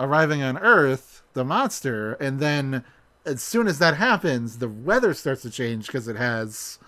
[0.00, 2.84] arriving on earth the monster and then
[3.24, 6.78] as soon as that happens the weather starts to change because it has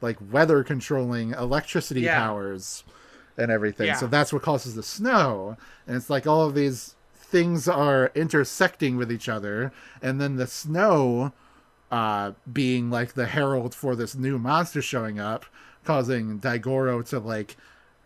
[0.00, 2.18] like weather controlling electricity Yeah.
[2.18, 2.84] powers
[3.36, 3.96] and everything Yeah.
[3.96, 8.96] so that's what causes the snow and it's like all of these things are intersecting
[8.96, 9.72] with each other
[10.02, 11.32] and then the snow
[11.90, 15.44] uh, being like the herald for this new monster showing up,
[15.84, 17.56] causing Daigoro to like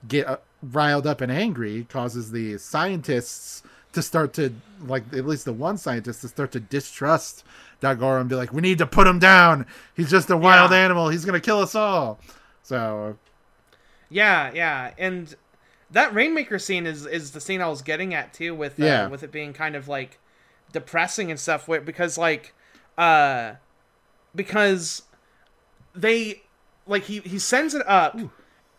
[0.08, 4.52] get uh, riled up and angry, causes the scientists to start to
[4.84, 7.44] like at least the one scientist to start to distrust
[7.82, 9.66] Daigoro and be like, "We need to put him down.
[9.94, 10.78] He's just a wild Yeah.
[10.78, 11.08] animal.
[11.08, 12.18] He's gonna kill us all."
[12.62, 13.16] So
[14.08, 15.34] Yeah, yeah, and
[15.90, 19.06] that rainmaker scene is is the scene I was getting at too, with uh, Yeah.
[19.08, 20.18] with it being kind of like
[20.72, 21.66] depressing and stuff.
[21.68, 22.54] where- Because like,
[22.98, 23.52] uh,
[24.34, 25.02] because
[25.94, 26.42] they
[26.86, 28.18] like he he sends it up,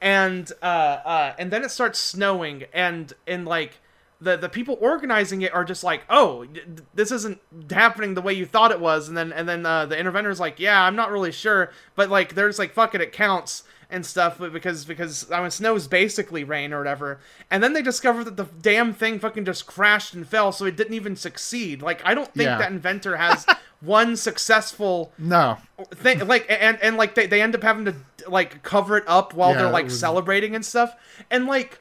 [0.02, 3.80] and uh uh and then it starts snowing, and and like.
[4.20, 6.48] The, the people organizing it are just like oh
[6.96, 9.96] this isn't happening the way you thought it was and then and then uh, the
[9.96, 13.62] interventor's like yeah i'm not really sure but like there's like fuck it it counts
[13.92, 17.20] and stuff but because because I mean snow is basically rain or whatever
[17.52, 20.76] and then they discover that the damn thing fucking just crashed and fell so it
[20.76, 22.58] didn't even succeed like i don't think Yeah.
[22.58, 23.46] that inventor has
[23.82, 25.58] one successful no,
[25.92, 27.96] thing like and and like they, they end up having to
[28.28, 30.96] like cover it up while Yeah, they're like was- celebrating and stuff.
[31.30, 31.80] And like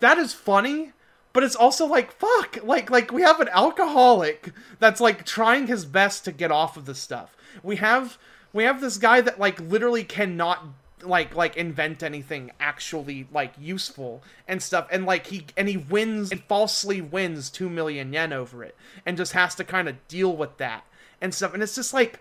[0.00, 0.92] that is funny
[1.32, 5.84] but it's also like fuck like like we have an alcoholic that's like trying his
[5.84, 7.36] best to get off of this stuff.
[7.62, 8.18] We have
[8.52, 10.64] we have this guy that like literally cannot
[11.02, 14.88] like like invent anything actually like useful and stuff.
[14.90, 19.16] And like he and he wins and falsely wins 2 million yen over it and
[19.16, 20.84] just has to kind of deal with that
[21.20, 22.20] and stuff and it's just like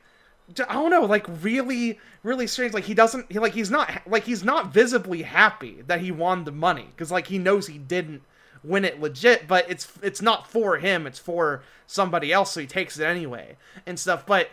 [0.70, 2.74] I don't know, like really, really strange.
[2.74, 6.44] Like he doesn't, he, like he's not, like he's not visibly happy that he won
[6.44, 8.22] the money because like he knows he didn't
[8.64, 12.68] win it legit, but it's it's not for him, it's for somebody else, so he
[12.68, 14.26] takes it anyway and stuff.
[14.26, 14.50] But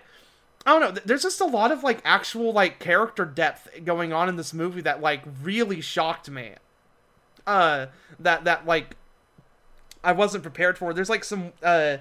[0.65, 4.31] I don't know, there's just a lot of like actual like character depth going on
[4.31, 6.53] in this movie that like really shocked me.
[7.47, 7.87] Uh,
[8.19, 8.97] that that like
[10.03, 10.95] I wasn't prepared for.
[10.95, 11.99] There's like some uh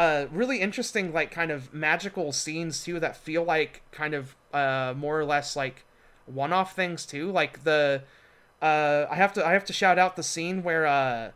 [0.00, 4.94] uh, really interesting, like kind of magical scenes too that feel like kind of uh,
[4.96, 5.84] more or less like
[6.26, 7.30] one-off things too.
[7.30, 8.02] Like the
[8.62, 11.30] uh, I have to I have to shout out the scene where uh,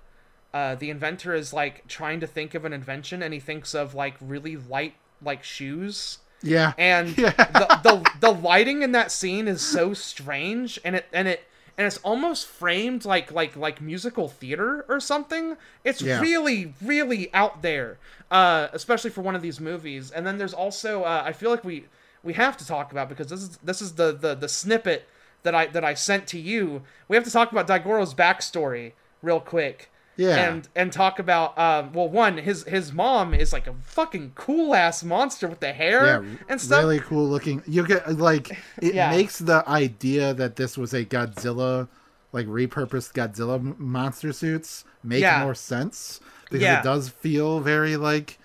[0.55, 3.95] uh, the inventor is like trying to think of an invention and he thinks of
[3.95, 6.73] like really light like shoes Yeah.
[6.79, 7.31] and Yeah.
[7.33, 11.45] the, the the lighting in that scene is so strange and it and it
[11.77, 16.21] and it's almost framed like like like musical theater or something it's Yeah.
[16.21, 17.99] really really out there
[18.31, 20.11] uh especially for one of these movies.
[20.11, 21.87] And then there's also uh, i feel like we
[22.23, 25.09] we have to talk about because this is this is the the the snippet
[25.43, 26.83] that i that i sent to you.
[27.09, 30.49] We have to talk about daigoro's backstory real quick Yeah.
[30.49, 34.75] and and talk about um well one his his mom is like a fucking cool
[34.75, 37.63] ass monster with the hair yeah, and stuff really cool looking.
[37.67, 38.51] You get like
[38.81, 39.11] it Yeah.
[39.11, 41.89] makes the idea that this was a Godzilla,
[42.33, 45.43] like repurposed Godzilla monster suits make Yeah.
[45.43, 48.39] more sense because it does feel very like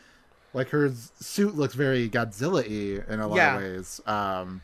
[0.54, 4.02] like her suit looks very Godzilla-y in a lot of ways.
[4.08, 4.62] Um,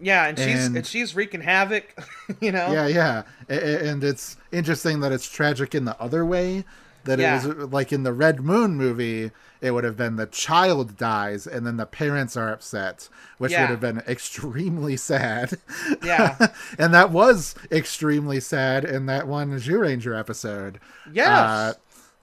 [0.00, 1.94] Yeah, and she's And- and, she's wreaking havoc,
[2.40, 2.72] you know.
[2.72, 6.64] yeah, yeah, and it's interesting that it's tragic in the other way.
[7.04, 7.42] That Yeah.
[7.42, 9.30] it was like in the Red Moon movie,
[9.62, 13.08] it would have been the child dies and then the parents are upset,
[13.38, 13.62] which Yeah.
[13.62, 15.58] would have been extremely sad.
[16.02, 16.36] Yeah.
[16.78, 20.80] and that was extremely sad in that one Zyuranger episode.
[21.10, 21.28] Yes.
[21.28, 21.72] Uh,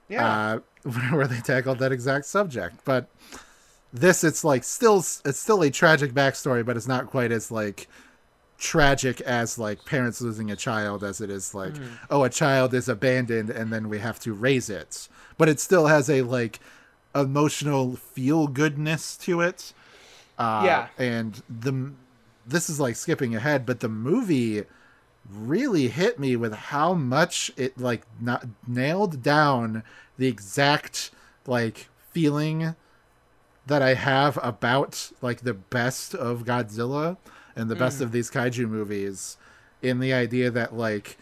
[0.08, 0.60] yeah.
[0.86, 2.76] uh, where they tackled that exact subject.
[2.86, 3.10] But
[3.96, 7.88] this, it's like still, it's still a tragic backstory, but it's not quite as like
[8.58, 11.84] tragic as like parents losing a child as it is like, Hmm.
[12.10, 15.08] oh, a child is abandoned and then we have to raise it.
[15.38, 16.60] But it still has a like
[17.14, 19.74] emotional feel goodness to it.
[20.38, 20.88] Uh, Yeah.
[20.98, 21.92] And the
[22.48, 24.64] this is like skipping ahead, but the movie
[25.34, 29.82] really hit me with how much it like not nailed down
[30.18, 31.10] the exact
[31.48, 32.76] like feeling
[33.66, 37.18] that I have about like the best of Godzilla
[37.56, 39.38] and the best of these kaiju movies
[39.82, 41.18] in the idea that like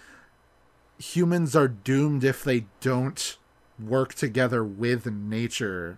[0.99, 3.37] humans are doomed if they don't
[3.83, 5.97] work together with nature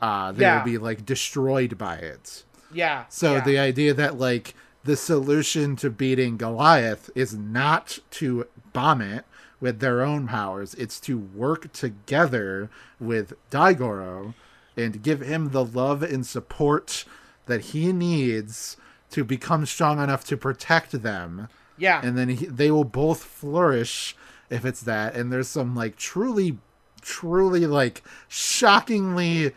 [0.00, 0.58] uh they Yeah.
[0.58, 3.04] will be like destroyed by it yeah.
[3.08, 3.40] so yeah.
[3.40, 9.24] the idea that like the solution to beating Goliath is not to bomb it
[9.58, 14.34] with their own powers, it's to work together with Daigoro
[14.76, 17.04] and give him the love and support
[17.46, 18.76] that he needs
[19.10, 21.48] to become strong enough to protect them.
[21.78, 22.00] yeah.
[22.02, 24.16] And then he, they will both flourish
[24.50, 25.14] if it's that.
[25.14, 26.58] And there's some like truly,
[27.00, 29.52] truly like shockingly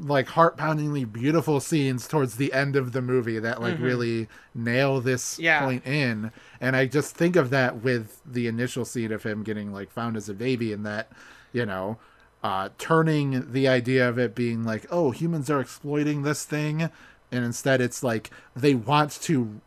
[0.00, 5.34] like heart-poundingly beautiful scenes towards the end of the movie that like really nail this
[5.34, 5.42] Mm-hmm.
[5.42, 5.60] Yeah.
[5.64, 9.72] point in and i just think of that with the initial scene of him getting
[9.72, 11.10] like found as a baby and that
[11.52, 11.98] you know
[12.42, 16.82] uh turning the idea of it being like oh humans are exploiting this thing
[17.32, 19.60] and instead it's like they want to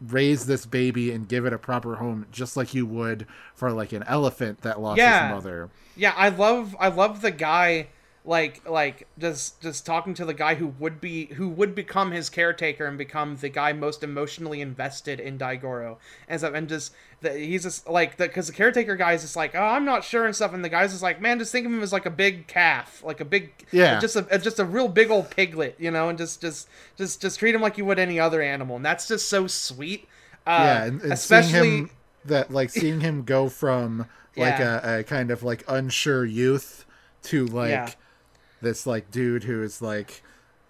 [0.00, 3.92] raise this baby and give it a proper home just like you would for like
[3.92, 5.26] an elephant that lost Yeah.
[5.26, 7.88] its mother Yeah, I love I love the guy
[8.24, 12.28] like like just just talking to the guy who would be who would become his
[12.28, 15.96] caretaker and become the guy most emotionally invested in Daigoro
[16.28, 19.54] and stuff and just the, he's just like because the caretaker guy is just like
[19.54, 21.72] oh I'm not sure and stuff and the guy's just like man just think of
[21.72, 23.98] him as like a big calf like a big Yeah.
[24.00, 27.38] just a just a real big old piglet you know and just just just just
[27.38, 30.06] treat him like you would any other animal and that's just so sweet
[30.46, 31.90] uh, yeah and, and especially him
[32.26, 34.00] that like seeing him go from
[34.36, 34.96] like Yeah.
[34.96, 36.84] a, a kind of like unsure youth
[37.22, 37.90] to like Yeah.
[38.62, 40.22] This like dude who is like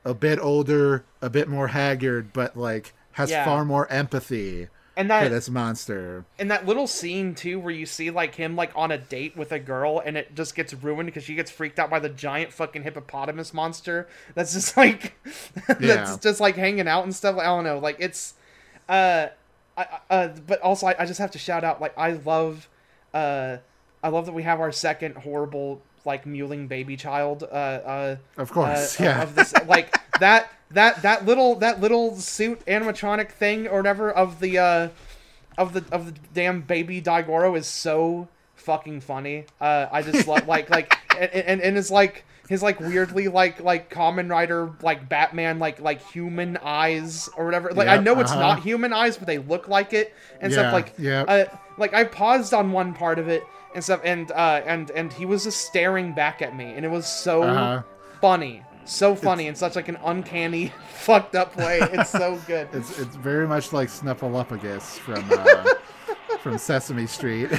[0.05, 3.45] a bit older a bit more haggard but like has Yeah.
[3.45, 8.11] far more empathy and for this monster And that little scene too, where you see
[8.11, 11.25] like him like on a date with a girl, and it just gets ruined because
[11.25, 14.09] she gets freaked out by the giant fucking hippopotamus monster.
[14.35, 15.15] That's just like,
[15.69, 16.17] that's Yeah.
[16.21, 17.39] just like hanging out and stuff.
[17.39, 18.35] I don't know, like it's,
[18.91, 19.29] uh,
[19.79, 22.69] I, I- uh, but also I, I just have to shout out like I love,
[23.15, 23.59] uh,
[24.03, 27.43] I love that we have our second horrible like mewling baby child.
[27.43, 32.17] Uh, uh, of course uh, yeah of this like that that that little that little
[32.17, 34.89] suit animatronic thing or whatever of the uh
[35.59, 39.47] of the of the damn baby Daigoro is so fucking funny.
[39.61, 43.61] Uh, I just love like like and, and and it's like his like weirdly like
[43.61, 47.71] like Kamen Rider like Batman like like human eyes or whatever.
[47.73, 48.41] Like I know it's uh-huh.
[48.41, 50.73] not human eyes, but they look like it and Yeah, stuff.
[50.73, 51.45] Like yeah uh,
[51.79, 53.43] like I paused on one part of it
[53.75, 56.91] and stuff, and uh and and he was just staring back at me, and it
[56.91, 57.83] was so Uh-huh.
[58.21, 58.63] funny.
[58.87, 61.79] So funny in such like an uncanny, fucked up way.
[61.81, 62.69] It's so good.
[62.73, 65.65] it's it's very much like Snuffleupagus from uh,
[66.41, 67.51] from Sesame Street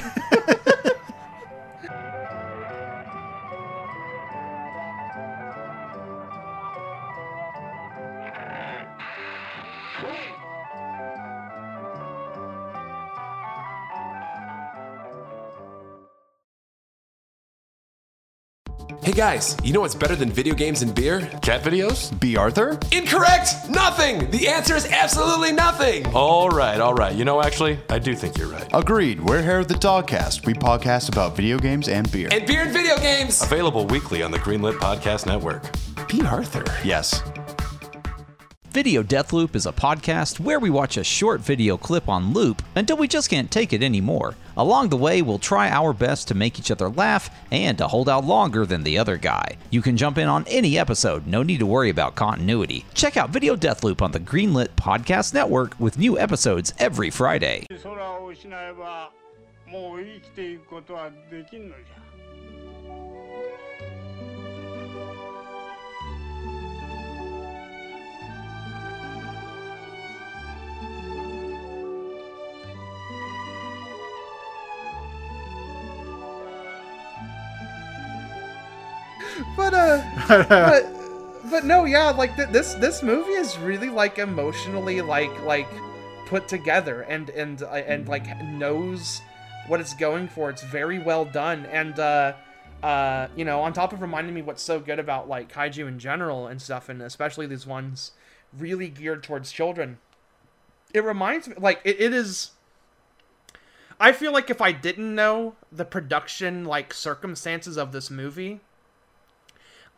[19.22, 21.20] guys, you know what's better than video games and beer?
[21.42, 22.10] Cat videos?
[22.18, 22.36] B.
[22.36, 22.76] Arthur?
[22.90, 23.50] Incorrect!
[23.70, 24.28] Nothing!
[24.32, 26.04] The answer is absolutely nothing!
[26.08, 27.14] All right, all right.
[27.14, 28.68] You know, actually, I do think you're right.
[28.72, 29.20] Agreed.
[29.20, 30.44] We're here at the Dogcast.
[30.44, 32.30] We podcast about video games and beer.
[32.32, 33.40] And beer and video games!
[33.42, 35.62] Available weekly on the Greenlit Podcast Network.
[36.08, 36.22] B.
[36.22, 36.64] Arthur.
[36.82, 37.22] yes.
[38.72, 42.62] Video Death Loop is a podcast where we watch a short video clip on loop
[42.74, 44.34] until we just can't take it anymore.
[44.56, 48.08] Along the way, we'll try our best to make each other laugh and to hold
[48.08, 49.58] out longer than the other guy.
[49.70, 52.86] You can jump in on any episode, no need to worry about continuity.
[52.94, 57.66] Check out Video Death Loop on the Greenlit Podcast Network with new episodes every Friday.
[79.56, 80.02] But uh
[80.48, 85.68] but but no yeah like th- this this movie is really like emotionally like like
[86.26, 89.20] put together and and uh, and like knows
[89.66, 90.50] what it's going for.
[90.50, 91.66] It's very well done.
[91.66, 92.34] And uh
[92.82, 96.00] uh you know on top of reminding me what's so good about like kaiju in
[96.00, 98.10] general and stuff and especially these ones
[98.58, 99.98] really geared towards children
[100.92, 102.50] it reminds me like it, it is
[104.00, 108.58] i feel like if i didn't know the production like circumstances of this movie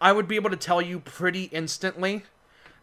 [0.01, 2.25] I would be able to tell you pretty instantly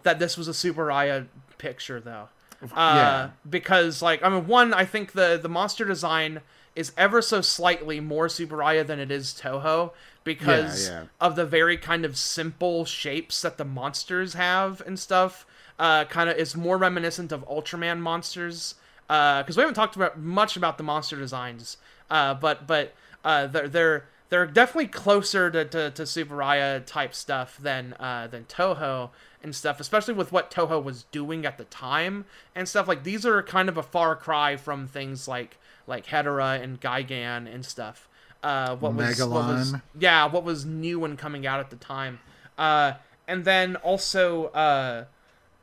[0.04, 2.30] that this was a Tsuburaya picture, though.
[2.64, 3.30] Uh, Yeah.
[3.50, 6.42] Because, like, I mean, one, I think the the monster design
[6.76, 9.92] is ever so slightly more Tsuburaya than it is Toho
[10.24, 11.08] because Yeah, yeah.
[11.20, 15.46] of the very kind of simple shapes that the monsters have and stuff.
[15.80, 18.76] Uh, kind of is more reminiscent of Ultraman monsters.
[19.08, 21.76] Because we haven't talked about much about the monster designs,
[22.10, 22.94] uh, but but
[23.26, 28.46] uh, they're they're they're definitely closer to, to, to Tsuburaya type stuff than uh, than
[28.46, 29.10] Toho
[29.44, 32.24] and stuff, especially with what Toho was doing at the time
[32.56, 32.88] and stuff.
[32.88, 37.54] Like these are kind of a far cry from things like like Hedorah and Gigan
[37.54, 38.08] and stuff.
[38.42, 39.82] Uh, what was, what was Megalon.
[40.00, 42.20] yeah, what was new and coming out at the time.
[42.58, 42.94] Uh,
[43.28, 45.06] and then also uh,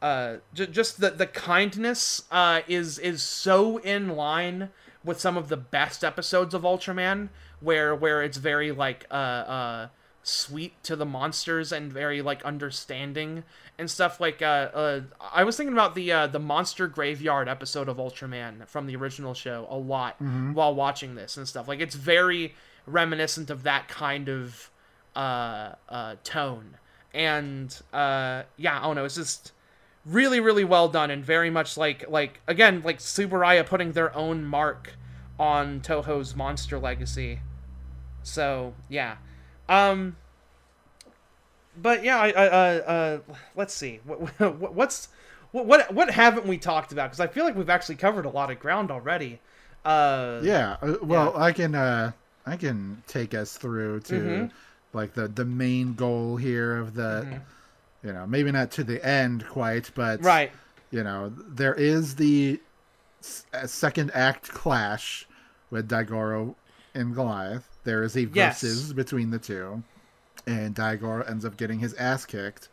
[0.02, 4.68] uh, j- just the the kindness uh, is is so in line
[5.02, 7.30] with some of the best episodes of Ultraman,
[7.60, 9.88] where where it's very like uh uh
[10.22, 13.44] sweet to the monsters and very like understanding
[13.78, 14.44] and stuff like uh,
[14.74, 15.00] uh
[15.32, 19.32] I was thinking about the uh the monster graveyard episode of Ultraman from the original
[19.34, 20.16] show a lot
[20.54, 21.66] while watching this and stuff.
[21.66, 22.54] Like it's very
[22.86, 24.70] reminiscent of that kind of
[25.16, 26.76] uh uh tone.
[27.14, 29.52] And uh yeah I don't know it's just
[30.04, 34.44] really really well done and very much like like again like Tsuburaya putting their own
[34.44, 34.94] mark
[35.38, 37.40] on Toho's monster legacy
[38.28, 39.16] so yeah
[39.68, 40.16] um
[41.76, 45.08] but yeah I, I uh, uh let's see what, what what's
[45.52, 48.30] what what what haven't we talked about because I feel like we've actually covered a
[48.30, 49.40] lot of ground already
[49.84, 50.76] uh Yeah.
[50.82, 52.12] uh, Well, I can uh
[52.46, 54.50] I can take us through to Mm-hmm.
[54.92, 57.26] like the the main goal here of the
[58.04, 60.52] you know, maybe not to the end quite, but right
[60.90, 62.60] you know, there is the
[63.52, 65.26] uh, second act clash
[65.70, 66.54] with Daigoro
[66.94, 67.77] and Goliath.
[67.88, 68.60] There is a Yes.
[68.60, 69.82] versus between the two,
[70.46, 72.68] and Daigoro ends up getting his ass kicked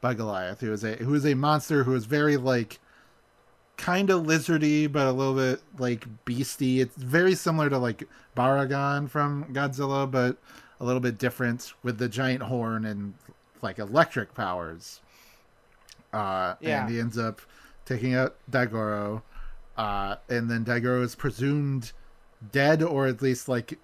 [0.00, 2.78] by Goliath, who is a who is a monster who is very like
[3.76, 6.80] kind of lizardy, but a little bit like beastie.
[6.80, 8.04] It's very similar to like
[8.36, 10.36] Baragon from Godzilla, but
[10.78, 13.14] a little bit different with the giant horn and
[13.62, 15.00] like electric powers.
[16.12, 16.82] Uh, Yeah.
[16.82, 17.40] and he ends up
[17.84, 19.22] taking out Daigoro,
[19.76, 21.90] uh, and then Daigoro is presumed
[22.50, 23.78] dead or at least like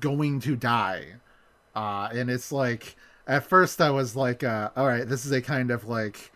[0.00, 1.14] going to die.
[1.74, 2.96] Uh, and it's like
[3.26, 6.32] at first I was like, uh, all right, this is a kind of like,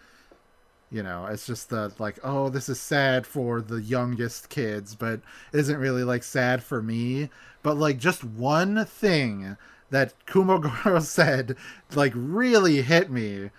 [0.90, 5.20] you know, it's just the like, oh, this is sad for the youngest kids, but
[5.52, 7.28] isn't really like sad for me.
[7.62, 9.56] But like just one thing
[9.90, 11.56] that Kumagoro said
[11.94, 13.50] like really hit me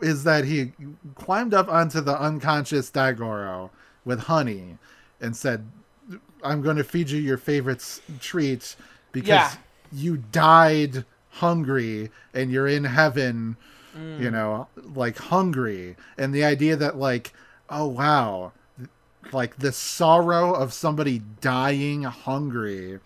[0.00, 0.72] is that he
[1.14, 3.70] climbed up onto the unconscious Daigoro
[4.04, 4.78] with honey
[5.20, 5.66] and said,
[6.46, 8.76] I'm going to feed you your favorite s- treat
[9.12, 9.52] because Yeah.
[9.92, 13.56] you died hungry and you're in heaven,
[14.18, 15.96] you know, like hungry.
[16.18, 17.32] And the idea that, like,
[17.70, 18.52] oh, wow,
[19.32, 23.00] like the sorrow of somebody dying hungry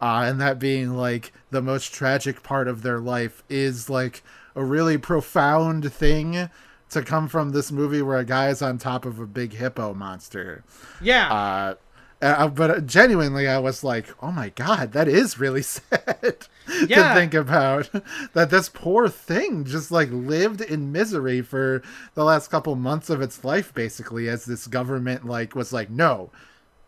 [0.00, 4.22] uh, and that being like the most tragic part of their life is like
[4.54, 6.48] a really profound thing
[6.90, 9.92] to come from this movie where a guy is on top of a big hippo
[9.94, 10.62] monster.
[11.02, 11.74] yeah Uh,
[12.20, 16.46] Uh, but genuinely, I was like, "Oh my god, that is really sad
[16.88, 17.08] Yeah.
[17.08, 17.90] to think about."
[18.32, 21.82] that this poor thing just like lived in misery for
[22.14, 26.30] the last couple months of its life, basically, as this government like was like, "No,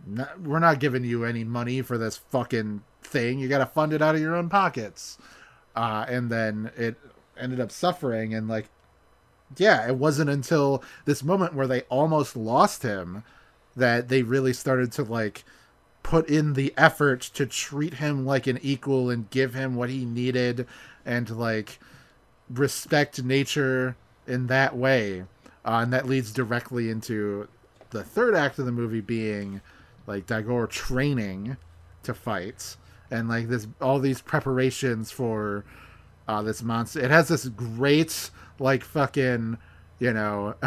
[0.05, 3.39] not, we're not giving you any money for this fucking thing.
[3.39, 5.17] You got to fund it out of your own pockets."
[5.77, 6.97] Uh, and then it
[7.39, 8.69] ended up suffering, and like,
[9.57, 13.23] yeah, it wasn't until this moment where they almost lost him
[13.81, 15.45] that they really started to like
[16.03, 20.05] put in the effort to treat him like an equal and give him what he
[20.05, 20.67] needed
[21.05, 21.79] and like
[22.49, 25.23] respect nature in that way.
[25.65, 27.47] Uh, and that leads directly into
[27.91, 29.61] the third act of the movie being
[30.07, 31.57] like Daigoro training
[32.03, 32.77] to fight.
[33.11, 35.65] And like this all these preparations for
[36.29, 39.59] uh, this monster it has this great like fucking
[40.01, 40.55] you know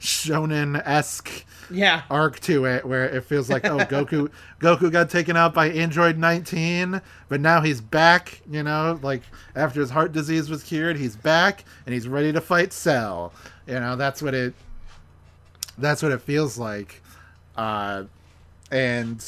[0.00, 2.02] shonen-esque Yeah.
[2.10, 6.18] arc to it where it feels like oh Goku Goku got taken out by Android
[6.18, 9.22] 19 but now he's back you know like
[9.54, 13.32] after his heart disease was cured he's back and he's ready to fight Cell
[13.66, 14.54] you know that's what it
[15.78, 17.02] that's what it feels like
[17.56, 18.04] uh
[18.70, 19.24] and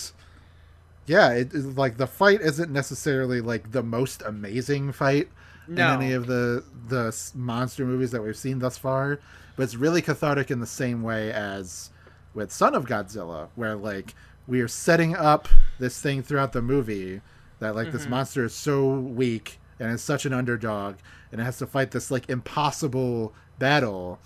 [1.06, 5.28] yeah it, it- like the fight isn't necessarily like the most amazing fight
[5.68, 5.94] No.
[5.94, 9.20] in any of the the monster movies that we've seen thus far
[9.56, 11.90] but it's really cathartic in the same way as
[12.34, 14.14] with Son of Godzilla where like
[14.46, 15.48] we are setting up
[15.78, 17.20] this thing throughout the movie
[17.58, 18.12] that like this mm-hmm.
[18.12, 20.96] monster is so weak and is such an underdog
[21.30, 24.18] and it has to fight this like impossible battle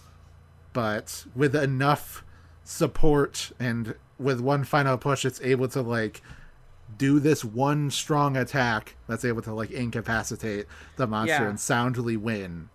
[0.73, 2.25] but with enough
[2.65, 6.23] support and with one final push it's able to like
[6.99, 10.67] do this one strong attack that's able to like incapacitate
[10.97, 11.49] the monster Yeah.
[11.49, 12.69] and soundly win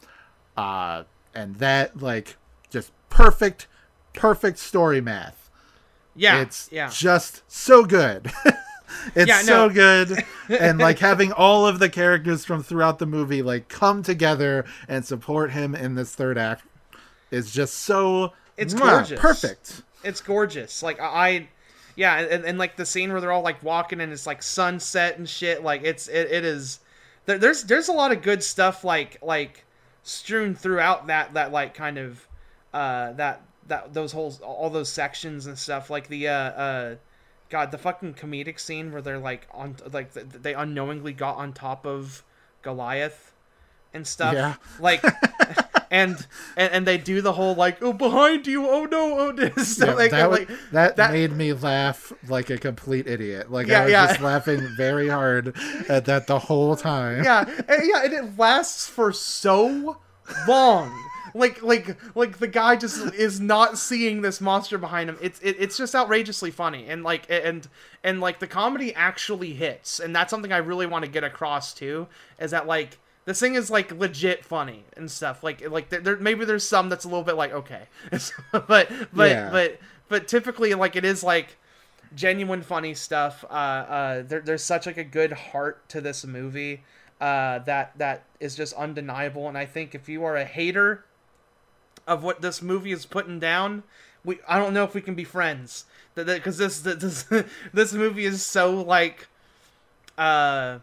[0.56, 1.04] uh
[1.36, 2.38] and that like
[2.70, 3.68] just perfect
[4.14, 5.50] perfect story math
[6.16, 6.42] Yeah.
[6.42, 6.90] it's yeah.
[6.92, 8.32] just so good
[9.16, 13.42] it's Yeah, so good and like having all of the characters from throughout the movie
[13.42, 16.64] like come together and support him in this third act
[17.30, 19.20] is just so It's mwah, gorgeous.
[19.20, 20.82] perfect it's gorgeous.
[20.84, 21.50] Like I,
[21.98, 25.18] yeah, and, and like the scene where they're all like walking and it's like sunset
[25.18, 25.64] and shit.
[25.64, 26.80] Like it's it, it is.
[27.26, 29.66] There, there's there's a lot of good stuff like like
[30.04, 32.26] strewn throughout that that like kind of
[32.74, 36.96] uh that that those whole all those sections and stuff like the uh uh
[37.50, 41.86] god the fucking comedic scene where they're like on like they unknowingly got on top
[41.86, 42.24] of
[42.62, 43.34] Goliath
[43.94, 44.56] and stuff Yeah.
[44.80, 45.04] like
[45.92, 48.68] and, and and they do the whole like oh behind you.
[48.70, 49.20] Oh no.
[49.20, 49.80] Oh this.
[49.80, 53.52] Yeah, like, that, like that, that- made me laugh like a complete idiot.
[53.52, 54.08] Like Yeah, I was yeah.
[54.08, 55.56] just laughing very hard
[55.90, 57.24] at that the whole time.
[57.24, 59.98] yeah and, yeah and it lasts for so
[60.48, 60.92] long.
[61.34, 65.18] Like like like the guy just is not seeing this monster behind him.
[65.22, 66.88] It's it, it's just outrageously funny.
[66.88, 67.68] And like and
[68.04, 70.00] and like the comedy actually hits.
[70.00, 72.08] And that's something i really want to get across too
[72.40, 72.98] is that like
[73.28, 76.88] this thing is like legit funny and stuff like like there, there maybe there's some
[76.90, 77.84] that's a little bit like okay
[78.52, 79.50] but but Yeah.
[79.52, 81.58] but but typically like it is like
[82.16, 83.44] genuine funny stuff.
[83.50, 86.84] Uh, uh, there, there's such like a good heart to this movie
[87.20, 89.48] uh, that that is just undeniable.
[89.48, 91.04] And I think if you are a hater
[92.08, 93.84] of what this movie is putting down,
[94.24, 95.86] we I don't know if we can be friends.
[96.16, 97.26] Because this this
[97.74, 99.28] this movie is so like
[100.18, 100.80] uh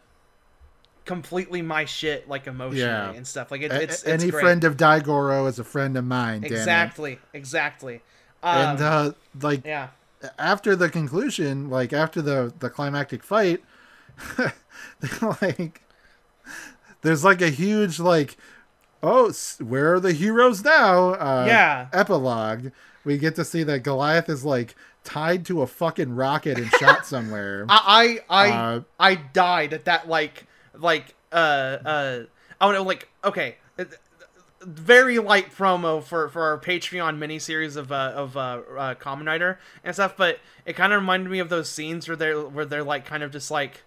[1.05, 3.13] completely my shit like emotionally Yeah.
[3.13, 6.05] and stuff like it, A- it's, it's Any friend of Daigoro is a friend of
[6.05, 6.45] mine.
[6.45, 8.01] exactly exactly
[8.43, 9.89] um, And uh, like yeah
[10.39, 13.63] after the conclusion, like after the the climactic fight,
[15.41, 15.83] like
[17.03, 18.37] there's like a huge like,
[19.03, 19.33] oh,
[19.63, 21.11] where are the heroes now?
[21.15, 21.89] Uh, Yeah.
[21.93, 22.69] Epilogue.
[23.05, 24.75] We get to see that Goliath is like
[25.05, 27.67] tied to a fucking rocket and shot somewhere.
[27.69, 30.47] I I I, Uh, I died at that like
[30.79, 32.23] like uh uh
[32.61, 33.57] I don't know like okay
[34.61, 39.59] very light promo for for our Patreon miniseries of uh of uh, uh Kamen Rider
[39.83, 42.85] and stuff but it kind of reminded me of those scenes where they're where they're
[42.85, 43.83] like kind of just like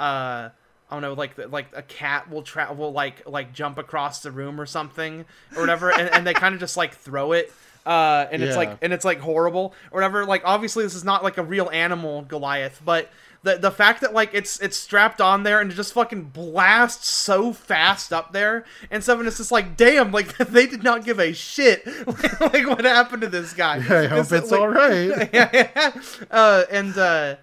[0.00, 0.48] uh
[0.90, 4.30] I don't know, like like a cat will tra- will like like jump across the
[4.30, 5.24] room or something
[5.56, 7.50] or whatever, and, and they kind of just like throw it,
[7.86, 10.26] uh, and it's like and it's like horrible or whatever.
[10.26, 13.10] Like obviously this is not like a real animal Goliath, but
[13.44, 17.08] the the fact that like it's it's strapped on there and it just fucking blasts
[17.08, 21.04] so fast up there and stuff, and it's just like damn, like they did not
[21.04, 21.86] give a shit
[22.40, 23.76] like what happened to this guy.
[23.76, 25.28] I hope it's like- all right.
[25.32, 25.92] yeah, yeah.
[26.30, 27.36] Uh, and uh,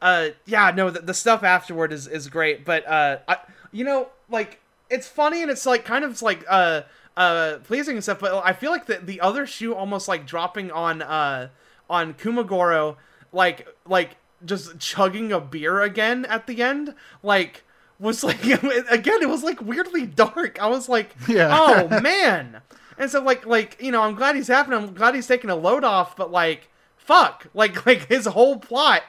[0.00, 3.38] uh, yeah, no, the, the stuff afterward is is great, but uh, I,
[3.72, 6.82] you know, like it's funny and it's like kind of like uh
[7.16, 10.70] uh pleasing and stuff, but I feel like the the other shoe almost like dropping
[10.70, 11.48] on uh
[11.88, 12.96] on Kumagoro,
[13.32, 14.16] like like
[14.46, 17.64] just chugging a beer again at the end, like
[17.98, 20.60] was like again it was like weirdly dark.
[20.60, 21.48] I was like, Yeah.
[21.90, 22.60] oh man.
[22.98, 24.78] And so like like you know I'm glad he's happening.
[24.78, 29.02] I'm glad he's taking a load off, but like fuck, like like his whole plot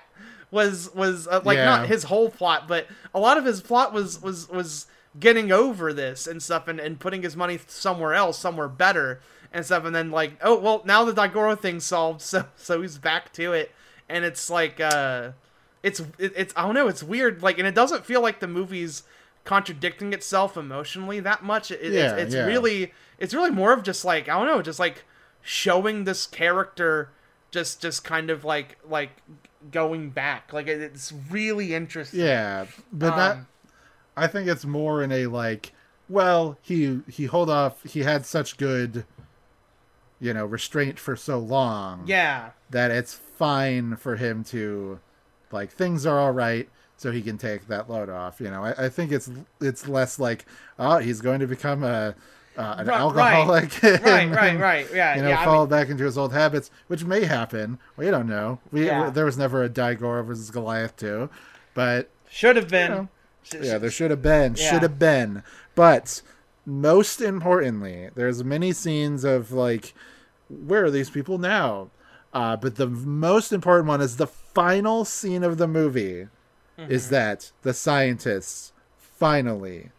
[0.52, 1.66] was was uh, like Yeah.
[1.66, 4.88] not his whole plot, but a lot of his plot was was was
[5.20, 9.20] getting over this and stuff and, and putting his money somewhere else, somewhere better
[9.52, 12.98] and stuff and then like oh well now the Daigoro thing's solved so so he's
[12.98, 13.72] back to it
[14.10, 15.32] and it's like uh
[15.84, 18.48] it's it, it's I don't know it's weird like and it doesn't feel like the
[18.48, 19.04] movie's
[19.44, 22.46] contradicting itself emotionally that much it, Yeah, it's, it's yeah.
[22.46, 25.04] really it's really more of just like I don't know just like
[25.42, 27.10] showing this character
[27.52, 29.12] just just kind of like like
[29.72, 33.14] going back like it, it's really interesting Yeah, but.
[33.14, 33.48] Um,
[34.18, 35.74] I think it's more in a like,
[36.10, 37.84] well, he he hold off.
[37.84, 39.06] He had such good,
[40.20, 42.04] you know, restraint for so long.
[42.08, 45.00] yeah that it's fine for him to,
[45.52, 48.42] like, things are all right, so he can take that load off.
[48.42, 49.30] You know, I, I think it's
[49.62, 50.46] it's less like,
[50.80, 52.16] oh, he's going to become a
[52.58, 53.00] uh, an right.
[53.00, 53.84] alcoholic.
[53.84, 56.34] right and- right right yeah you know, yeah I fall mean, back into his old
[56.34, 57.78] habits, which may happen.
[57.96, 58.60] We don't know.
[58.72, 59.12] We Yeah.
[59.12, 61.30] there was never a Daigoro versus Goliath two,
[61.76, 63.08] but should have been know,
[63.62, 64.72] yeah, there should have been, Yeah.
[64.72, 65.44] should have been.
[65.76, 66.22] But
[66.68, 69.94] most importantly, there's many scenes of like,
[70.50, 71.90] where are these people now?
[72.34, 76.28] Uh, but the most important one is the final scene of the movie,
[76.78, 76.92] Mm-hmm.
[76.92, 79.90] is that the scientists finally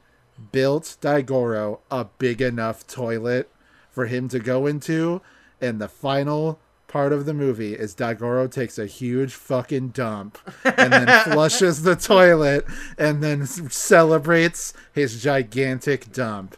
[0.52, 3.50] built Daigoro a big enough toilet
[3.90, 5.20] for him to go into,
[5.60, 10.92] and the final part of the movie is Daigoro takes a huge fucking dump and
[10.92, 12.64] then flushes the toilet
[12.98, 16.56] and then celebrates his gigantic dump.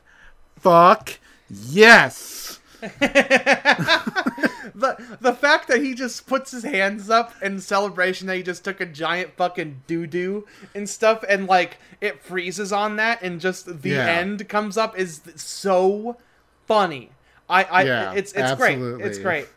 [0.57, 1.18] Fuck
[1.51, 2.59] yes.
[4.74, 8.64] the the fact that he just puts his hands up in celebration that he just
[8.64, 13.39] took a giant fucking doo doo and stuff, and like it freezes on that, and
[13.41, 14.07] just the Yeah.
[14.07, 16.16] end comes up is so
[16.66, 17.11] funny.
[17.51, 18.79] I, I Yeah, it's it's great.
[18.79, 19.49] It's great.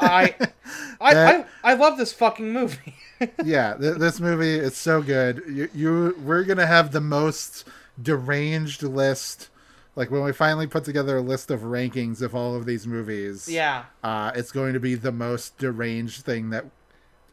[0.00, 0.34] I
[1.00, 2.94] I, That- I I love this fucking movie.
[3.44, 5.42] yeah, th- this movie is so good.
[5.46, 7.64] You, you, we're gonna have the most
[8.00, 9.48] deranged list.
[9.94, 13.46] Like when we finally put together a list of rankings of all of these movies.
[13.48, 13.84] yeah.
[14.02, 16.64] uh, it's going to be the most deranged thing that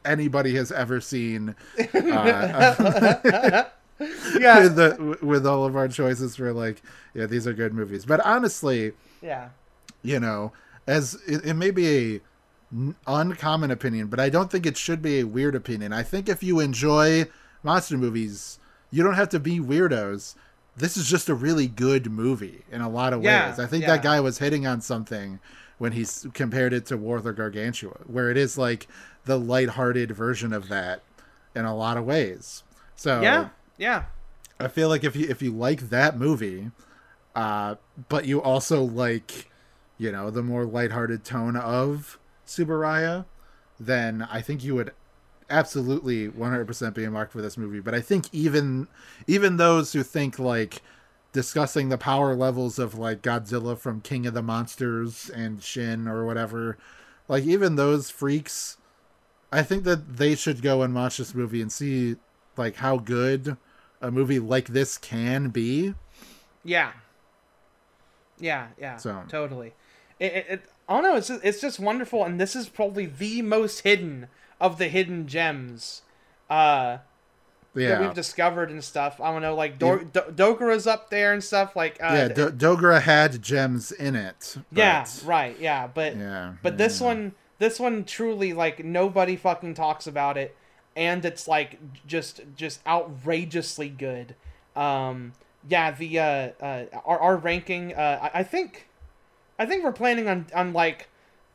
[0.03, 1.55] anybody has ever seen.
[1.93, 3.63] Uh,
[4.39, 4.59] Yeah.
[4.63, 6.81] with, the, with all of our choices for like,
[7.13, 8.05] yeah, these are good movies.
[8.05, 9.49] But honestly, Yeah.
[10.01, 10.51] You know,
[10.87, 12.21] as it, it may be a
[12.73, 15.93] n- uncommon opinion, but I don't think it should be a weird opinion.
[15.93, 17.27] I think if you enjoy
[17.63, 18.59] monster movies,
[18.91, 20.35] you don't have to be weirdos.
[20.75, 23.59] This is just a really good movie in a lot of Yeah, ways.
[23.59, 23.95] I think yeah.
[23.95, 25.39] that guy was hitting on something
[25.77, 28.87] when he compared it to War the Gargantua, where it is like
[29.25, 31.01] the lighthearted version of that
[31.55, 32.63] in a lot of ways.
[32.95, 33.49] So Yeah.
[33.77, 34.03] Yeah.
[34.59, 36.71] I feel like if you if you like that movie,
[37.35, 37.75] uh,
[38.09, 39.48] but you also like,
[39.99, 43.25] you know, the more lighthearted tone of Tsuburaya,
[43.79, 44.91] then I think you would
[45.49, 47.79] absolutely 100% be a mark for this movie.
[47.79, 48.87] But I think even
[49.27, 50.81] even those who think like
[51.33, 56.25] discussing the power levels of like Godzilla from King of the Monsters and Shin or
[56.25, 56.77] whatever,
[57.27, 58.77] like even those freaks,
[59.51, 62.15] I think that they should go and watch this movie and see
[62.57, 63.57] like how good
[64.01, 65.93] a movie like this can be.
[66.63, 66.93] Yeah.
[68.39, 69.73] Yeah, yeah, So- totally.
[70.19, 71.15] It, it, it, I don't know.
[71.15, 74.27] It's just, it's just wonderful, and this is probably the most hidden
[74.59, 76.01] of the hidden gems
[76.49, 76.97] uh,
[77.73, 78.01] that Yeah.
[78.01, 79.21] we've discovered and stuff.
[79.21, 81.75] I don't know, like Do- Do- Dogora's up there and stuff.
[81.75, 84.57] Like, uh, yeah, Do- Dogora had gems in it.
[84.71, 86.53] yeah, right, yeah, but Yeah.
[86.61, 90.55] but this one, this one truly like nobody fucking talks about it,
[90.95, 94.35] and it's like just just outrageously good.
[94.75, 95.33] Um,
[95.69, 96.23] yeah, the uh,
[96.61, 98.87] uh our our ranking, uh, I, I think,
[99.59, 101.07] I think we're planning on on like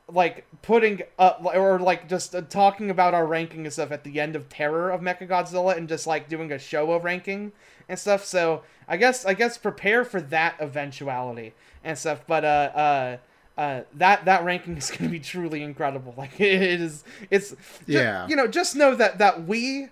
[0.06, 4.20] like putting up or like just uh, talking about our ranking and stuff at the
[4.20, 7.52] end of Terror of Mechagodzilla and just like doing a show of ranking
[7.88, 8.24] and stuff.
[8.24, 12.20] So I guess I guess prepare for that eventuality and stuff.
[12.26, 13.16] But uh uh.
[13.56, 16.12] Uh, that that ranking is going to be truly incredible.
[16.16, 18.26] Like it is, it's ju- Yeah.
[18.26, 19.90] You know, just know that that we,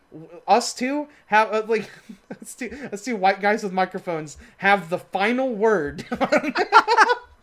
[0.48, 1.88] us two, have uh, like
[2.42, 6.04] us two, us two white guys with microphones have the final word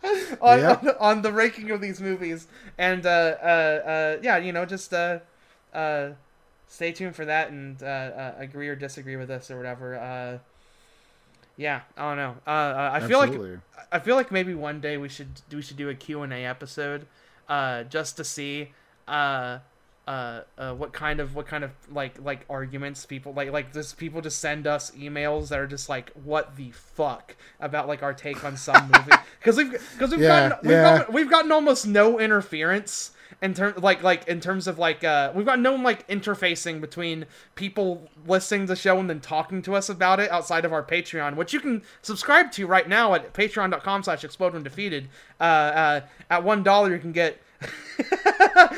[0.40, 0.82] on, Yep.
[0.84, 2.46] on, on the ranking of these movies.
[2.78, 3.08] And uh,
[3.42, 5.20] uh, uh, yeah, you know, just uh,
[5.74, 6.10] uh,
[6.66, 9.96] stay tuned for that and uh, uh, agree or disagree with us or whatever.
[9.96, 10.38] Uh,
[11.56, 12.36] yeah, I don't know.
[12.46, 13.32] Uh, uh, I feel like
[13.92, 16.44] I feel like maybe one day we should we should do a Q and A
[16.44, 17.06] episode,
[17.48, 18.72] uh, just to see,
[20.10, 23.92] uh, uh, what kind of what kind of like like arguments people like like this
[23.92, 28.12] people just send us emails that are just like what the fuck about like our
[28.12, 30.98] take on some movie because we've because we've Yeah, gotten we've, yeah.
[30.98, 35.30] gotten we've gotten almost no interference in terms like like in terms of like uh
[35.32, 39.76] we've got no like interfacing between people listening to the show and then talking to
[39.76, 43.32] us about it outside of our patreon which you can subscribe to right now at
[43.32, 45.08] patreon.com slash explode when defeated
[45.40, 47.40] uh uh at one dollar you can get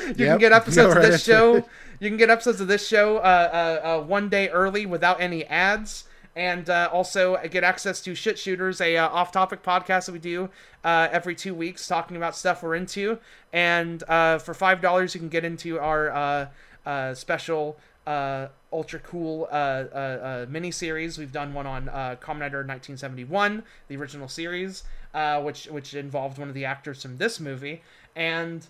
[0.09, 1.65] you can get episodes Go of this show.
[2.01, 5.45] You can get episodes of this show uh, uh, uh, one day early without any
[5.45, 6.05] ads.
[6.35, 10.49] And uh, also get access to shit shooters a uh, off-topic podcast that we do
[10.83, 13.19] uh, every two weeks talking about stuff we're into.
[13.53, 16.47] And uh, for five dollars you can get into our uh,
[16.87, 17.77] uh, special
[18.07, 23.63] uh, ultra cool uh, uh, uh, mini series we've done one on uh, Rider 1971
[23.89, 24.83] the original series
[25.15, 27.83] uh, which which involved one of the actors from this movie
[28.15, 28.67] and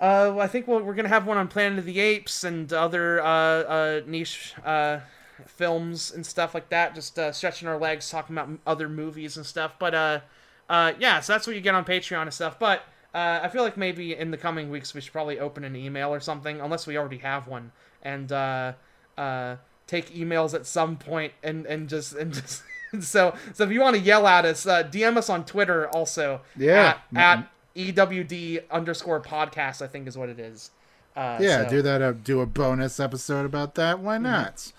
[0.00, 3.20] uh, I think we'll, we're gonna have one on Planet of the Apes and other
[3.22, 5.00] uh, uh, niche uh,
[5.46, 6.94] films and stuff like that.
[6.94, 9.74] Just uh, stretching our legs, talking about other movies and stuff.
[9.78, 10.20] But uh,
[10.68, 12.58] uh, yeah, so that's what you get on Patreon and stuff.
[12.58, 12.82] But
[13.14, 16.12] uh, I feel like maybe in the coming weeks we should probably open an email
[16.12, 18.72] or something, unless we already have one, and uh,
[19.16, 22.62] uh, take emails at some point and and just and just.
[23.00, 26.40] So, so if you want to yell at us, uh, DM us on Twitter also.
[26.56, 26.98] Yeah.
[27.14, 30.70] At, at EWD underscore podcast, I think is what it is.
[31.14, 32.02] Uh, Yeah, so- do that.
[32.02, 34.00] Uh, do a bonus episode about that.
[34.00, 34.72] Why not?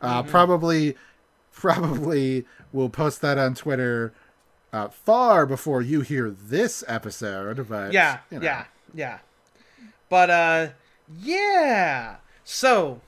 [0.00, 0.96] Uh, Probably,
[1.52, 4.12] probably we'll post that on Twitter
[4.72, 7.68] uh, far before you hear this episode.
[7.68, 8.44] But Yeah, you know.
[8.44, 9.18] yeah, yeah.
[10.08, 10.68] But uh,
[11.20, 12.16] yeah.
[12.44, 13.00] So,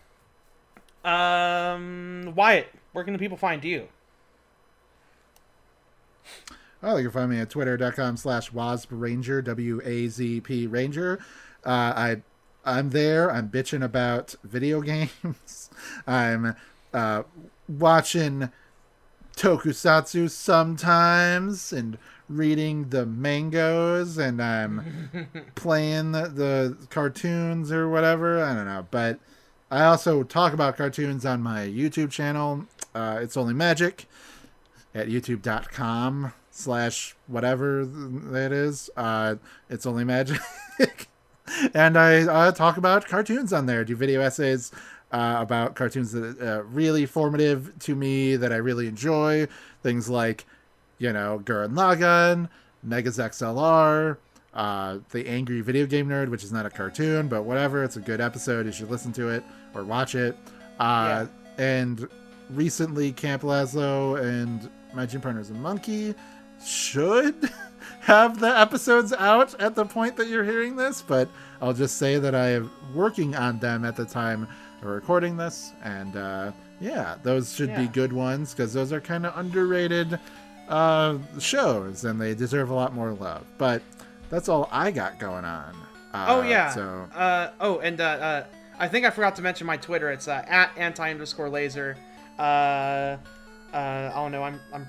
[1.05, 3.89] um, Wyatt, where can the people find you?
[6.83, 11.19] Oh, you can find me at twitter.com slash wazpranger, W-A-Z-P Ranger.
[11.65, 12.23] Uh, I,
[12.65, 13.31] I'm there.
[13.31, 15.71] I'm bitching about video games.
[16.07, 16.57] I'm
[16.95, 17.25] uh,
[17.69, 18.51] watching
[19.37, 28.43] tokusatsu sometimes and reading the mangoes and I'm playing the, the cartoons or whatever.
[28.43, 28.87] I don't know.
[28.91, 29.19] But
[29.71, 32.67] I also talk about cartoons on my YouTube channel.
[32.95, 34.07] Uh, it's only magic
[34.95, 38.91] at youtube.com slash whatever that is.
[38.97, 39.37] Uh,
[39.69, 40.41] it's only magic.
[41.75, 44.73] and I uh, talk about cartoons on there, do video essays
[45.13, 49.49] uh, about cartoons that are uh, really formative to me that I really enjoy.
[49.83, 50.47] Things like,
[50.99, 52.49] you know, Gurren Lagann,
[52.83, 54.19] Megas XLR,
[54.55, 57.83] uh, The Angry Video Game Nerd, which is not a cartoon, but whatever.
[57.85, 58.67] It's a good episode.
[58.67, 59.43] You should listen to it
[59.75, 60.37] or watch it.
[60.79, 61.27] Uh,
[61.59, 62.09] And
[62.49, 66.15] recently, Camp Lazlo and My Gym Partner's a Monkey
[66.65, 67.51] should
[68.01, 71.29] have the episodes out at the point that you're hearing this, but
[71.61, 74.49] I'll just say that I am working on them at the time
[74.81, 79.27] of recording this, and uh, yeah, those should be good ones because those are kind
[79.27, 80.19] of underrated
[80.69, 83.45] uh, shows, and they deserve a lot more love.
[83.59, 83.83] But
[84.31, 85.75] that's all I got going on.
[86.13, 86.71] Uh, Oh yeah.
[86.71, 88.45] So Uh oh, and uh, uh
[88.79, 90.11] I think I forgot to mention my Twitter.
[90.11, 91.97] It's uh, at anti underscore laser.
[92.39, 93.19] Uh, uh,
[93.75, 94.43] I don't know.
[94.43, 94.89] I'm I'm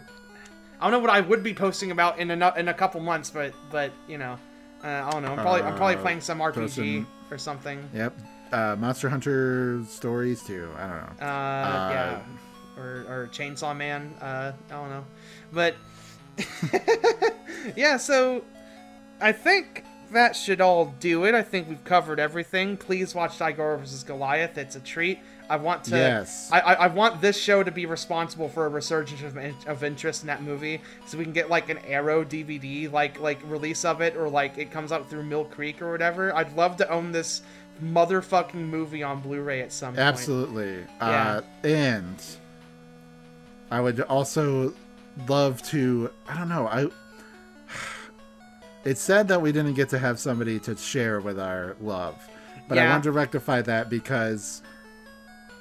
[0.82, 3.29] I don't know what I would be posting about in a in a couple months,
[3.29, 4.38] but but you know,
[4.84, 5.29] uh, I don't know.
[5.34, 7.88] I'm probably I'm probably Uh, playing some RPG posting- or something.
[7.93, 8.17] yep,
[8.51, 10.69] uh, Monster Hunter stories too.
[10.77, 11.25] I don't know.
[11.25, 12.19] Uh, yeah,
[12.82, 14.13] or or Chainsaw Man.
[14.19, 15.05] Uh, I don't know,
[15.53, 15.75] but
[17.75, 17.97] yeah.
[17.97, 18.43] So
[19.19, 21.36] I think that should all do it.
[21.36, 22.75] I think we've covered everything.
[22.77, 24.57] Please watch Daigoro vs Goliath.
[24.57, 25.19] It's a treat.
[25.51, 25.97] I want to.
[25.97, 26.49] Yes.
[26.51, 29.83] I, I, I want this show to be responsible for a resurgence of, in- of
[29.83, 33.83] interest in that movie, so we can get like an Arrow DVD like like release
[33.85, 36.33] of it, or like it comes out through Mill Creek or whatever.
[36.35, 37.41] I'd love to own this
[37.83, 39.99] motherfucking movie on Blu-ray at some point.
[39.99, 40.85] Absolutely.
[41.01, 41.37] Yeah.
[41.37, 42.23] Uh, and
[43.71, 44.73] I would also
[45.27, 46.11] love to.
[46.27, 46.67] I don't know.
[46.67, 46.87] I.
[48.83, 52.15] It's sad that we didn't get to have somebody to share with our love,
[52.67, 52.89] but I Yeah.
[52.89, 54.63] wanted to rectify that because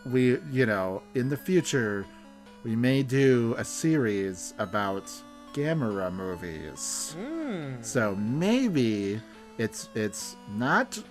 [0.07, 2.07] we, you know, in the future,
[2.65, 5.11] we may do a series about
[5.55, 7.17] Gamera movies.
[7.83, 9.21] So maybe
[9.59, 11.03] it's it's not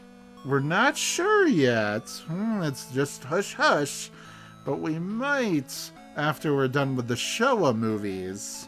[0.46, 2.08] we're not sure yet.
[2.28, 4.10] Hmm, it's just hush hush,
[4.66, 8.68] but we might after we're done with the Showa movies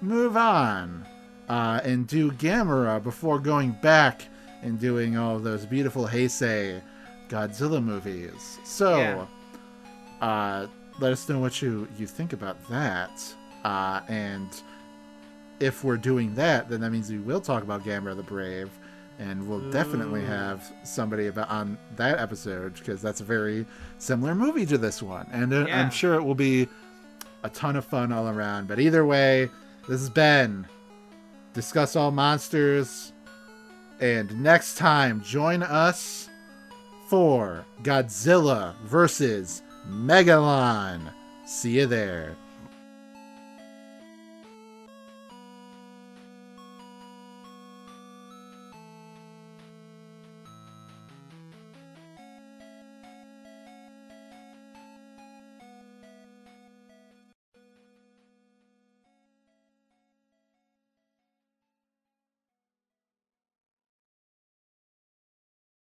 [0.00, 1.04] move on
[1.48, 4.22] uh, and do Gamera before going back
[4.62, 6.80] and doing all those beautiful Heisei
[7.28, 8.58] Godzilla movies.
[8.64, 9.26] So Yeah.
[10.20, 10.66] Uh,
[11.00, 13.10] let us know what you you think about that.
[13.64, 14.48] Uh, and
[15.60, 18.70] if we're doing that, then that means we will talk about Gamera the Brave.
[19.20, 23.66] and we'll definitely have somebody about on that episode because that's a very
[23.98, 25.80] similar movie to this one, and uh, Yeah.
[25.80, 26.68] I'm sure it will be
[27.42, 28.68] a ton of fun all around.
[28.68, 29.50] But either way,
[29.88, 30.66] this has been
[31.52, 33.12] discuss all monsters,
[34.00, 36.28] and next time join us
[37.08, 41.12] for Godzilla versus Megalon.
[41.46, 42.36] See you there.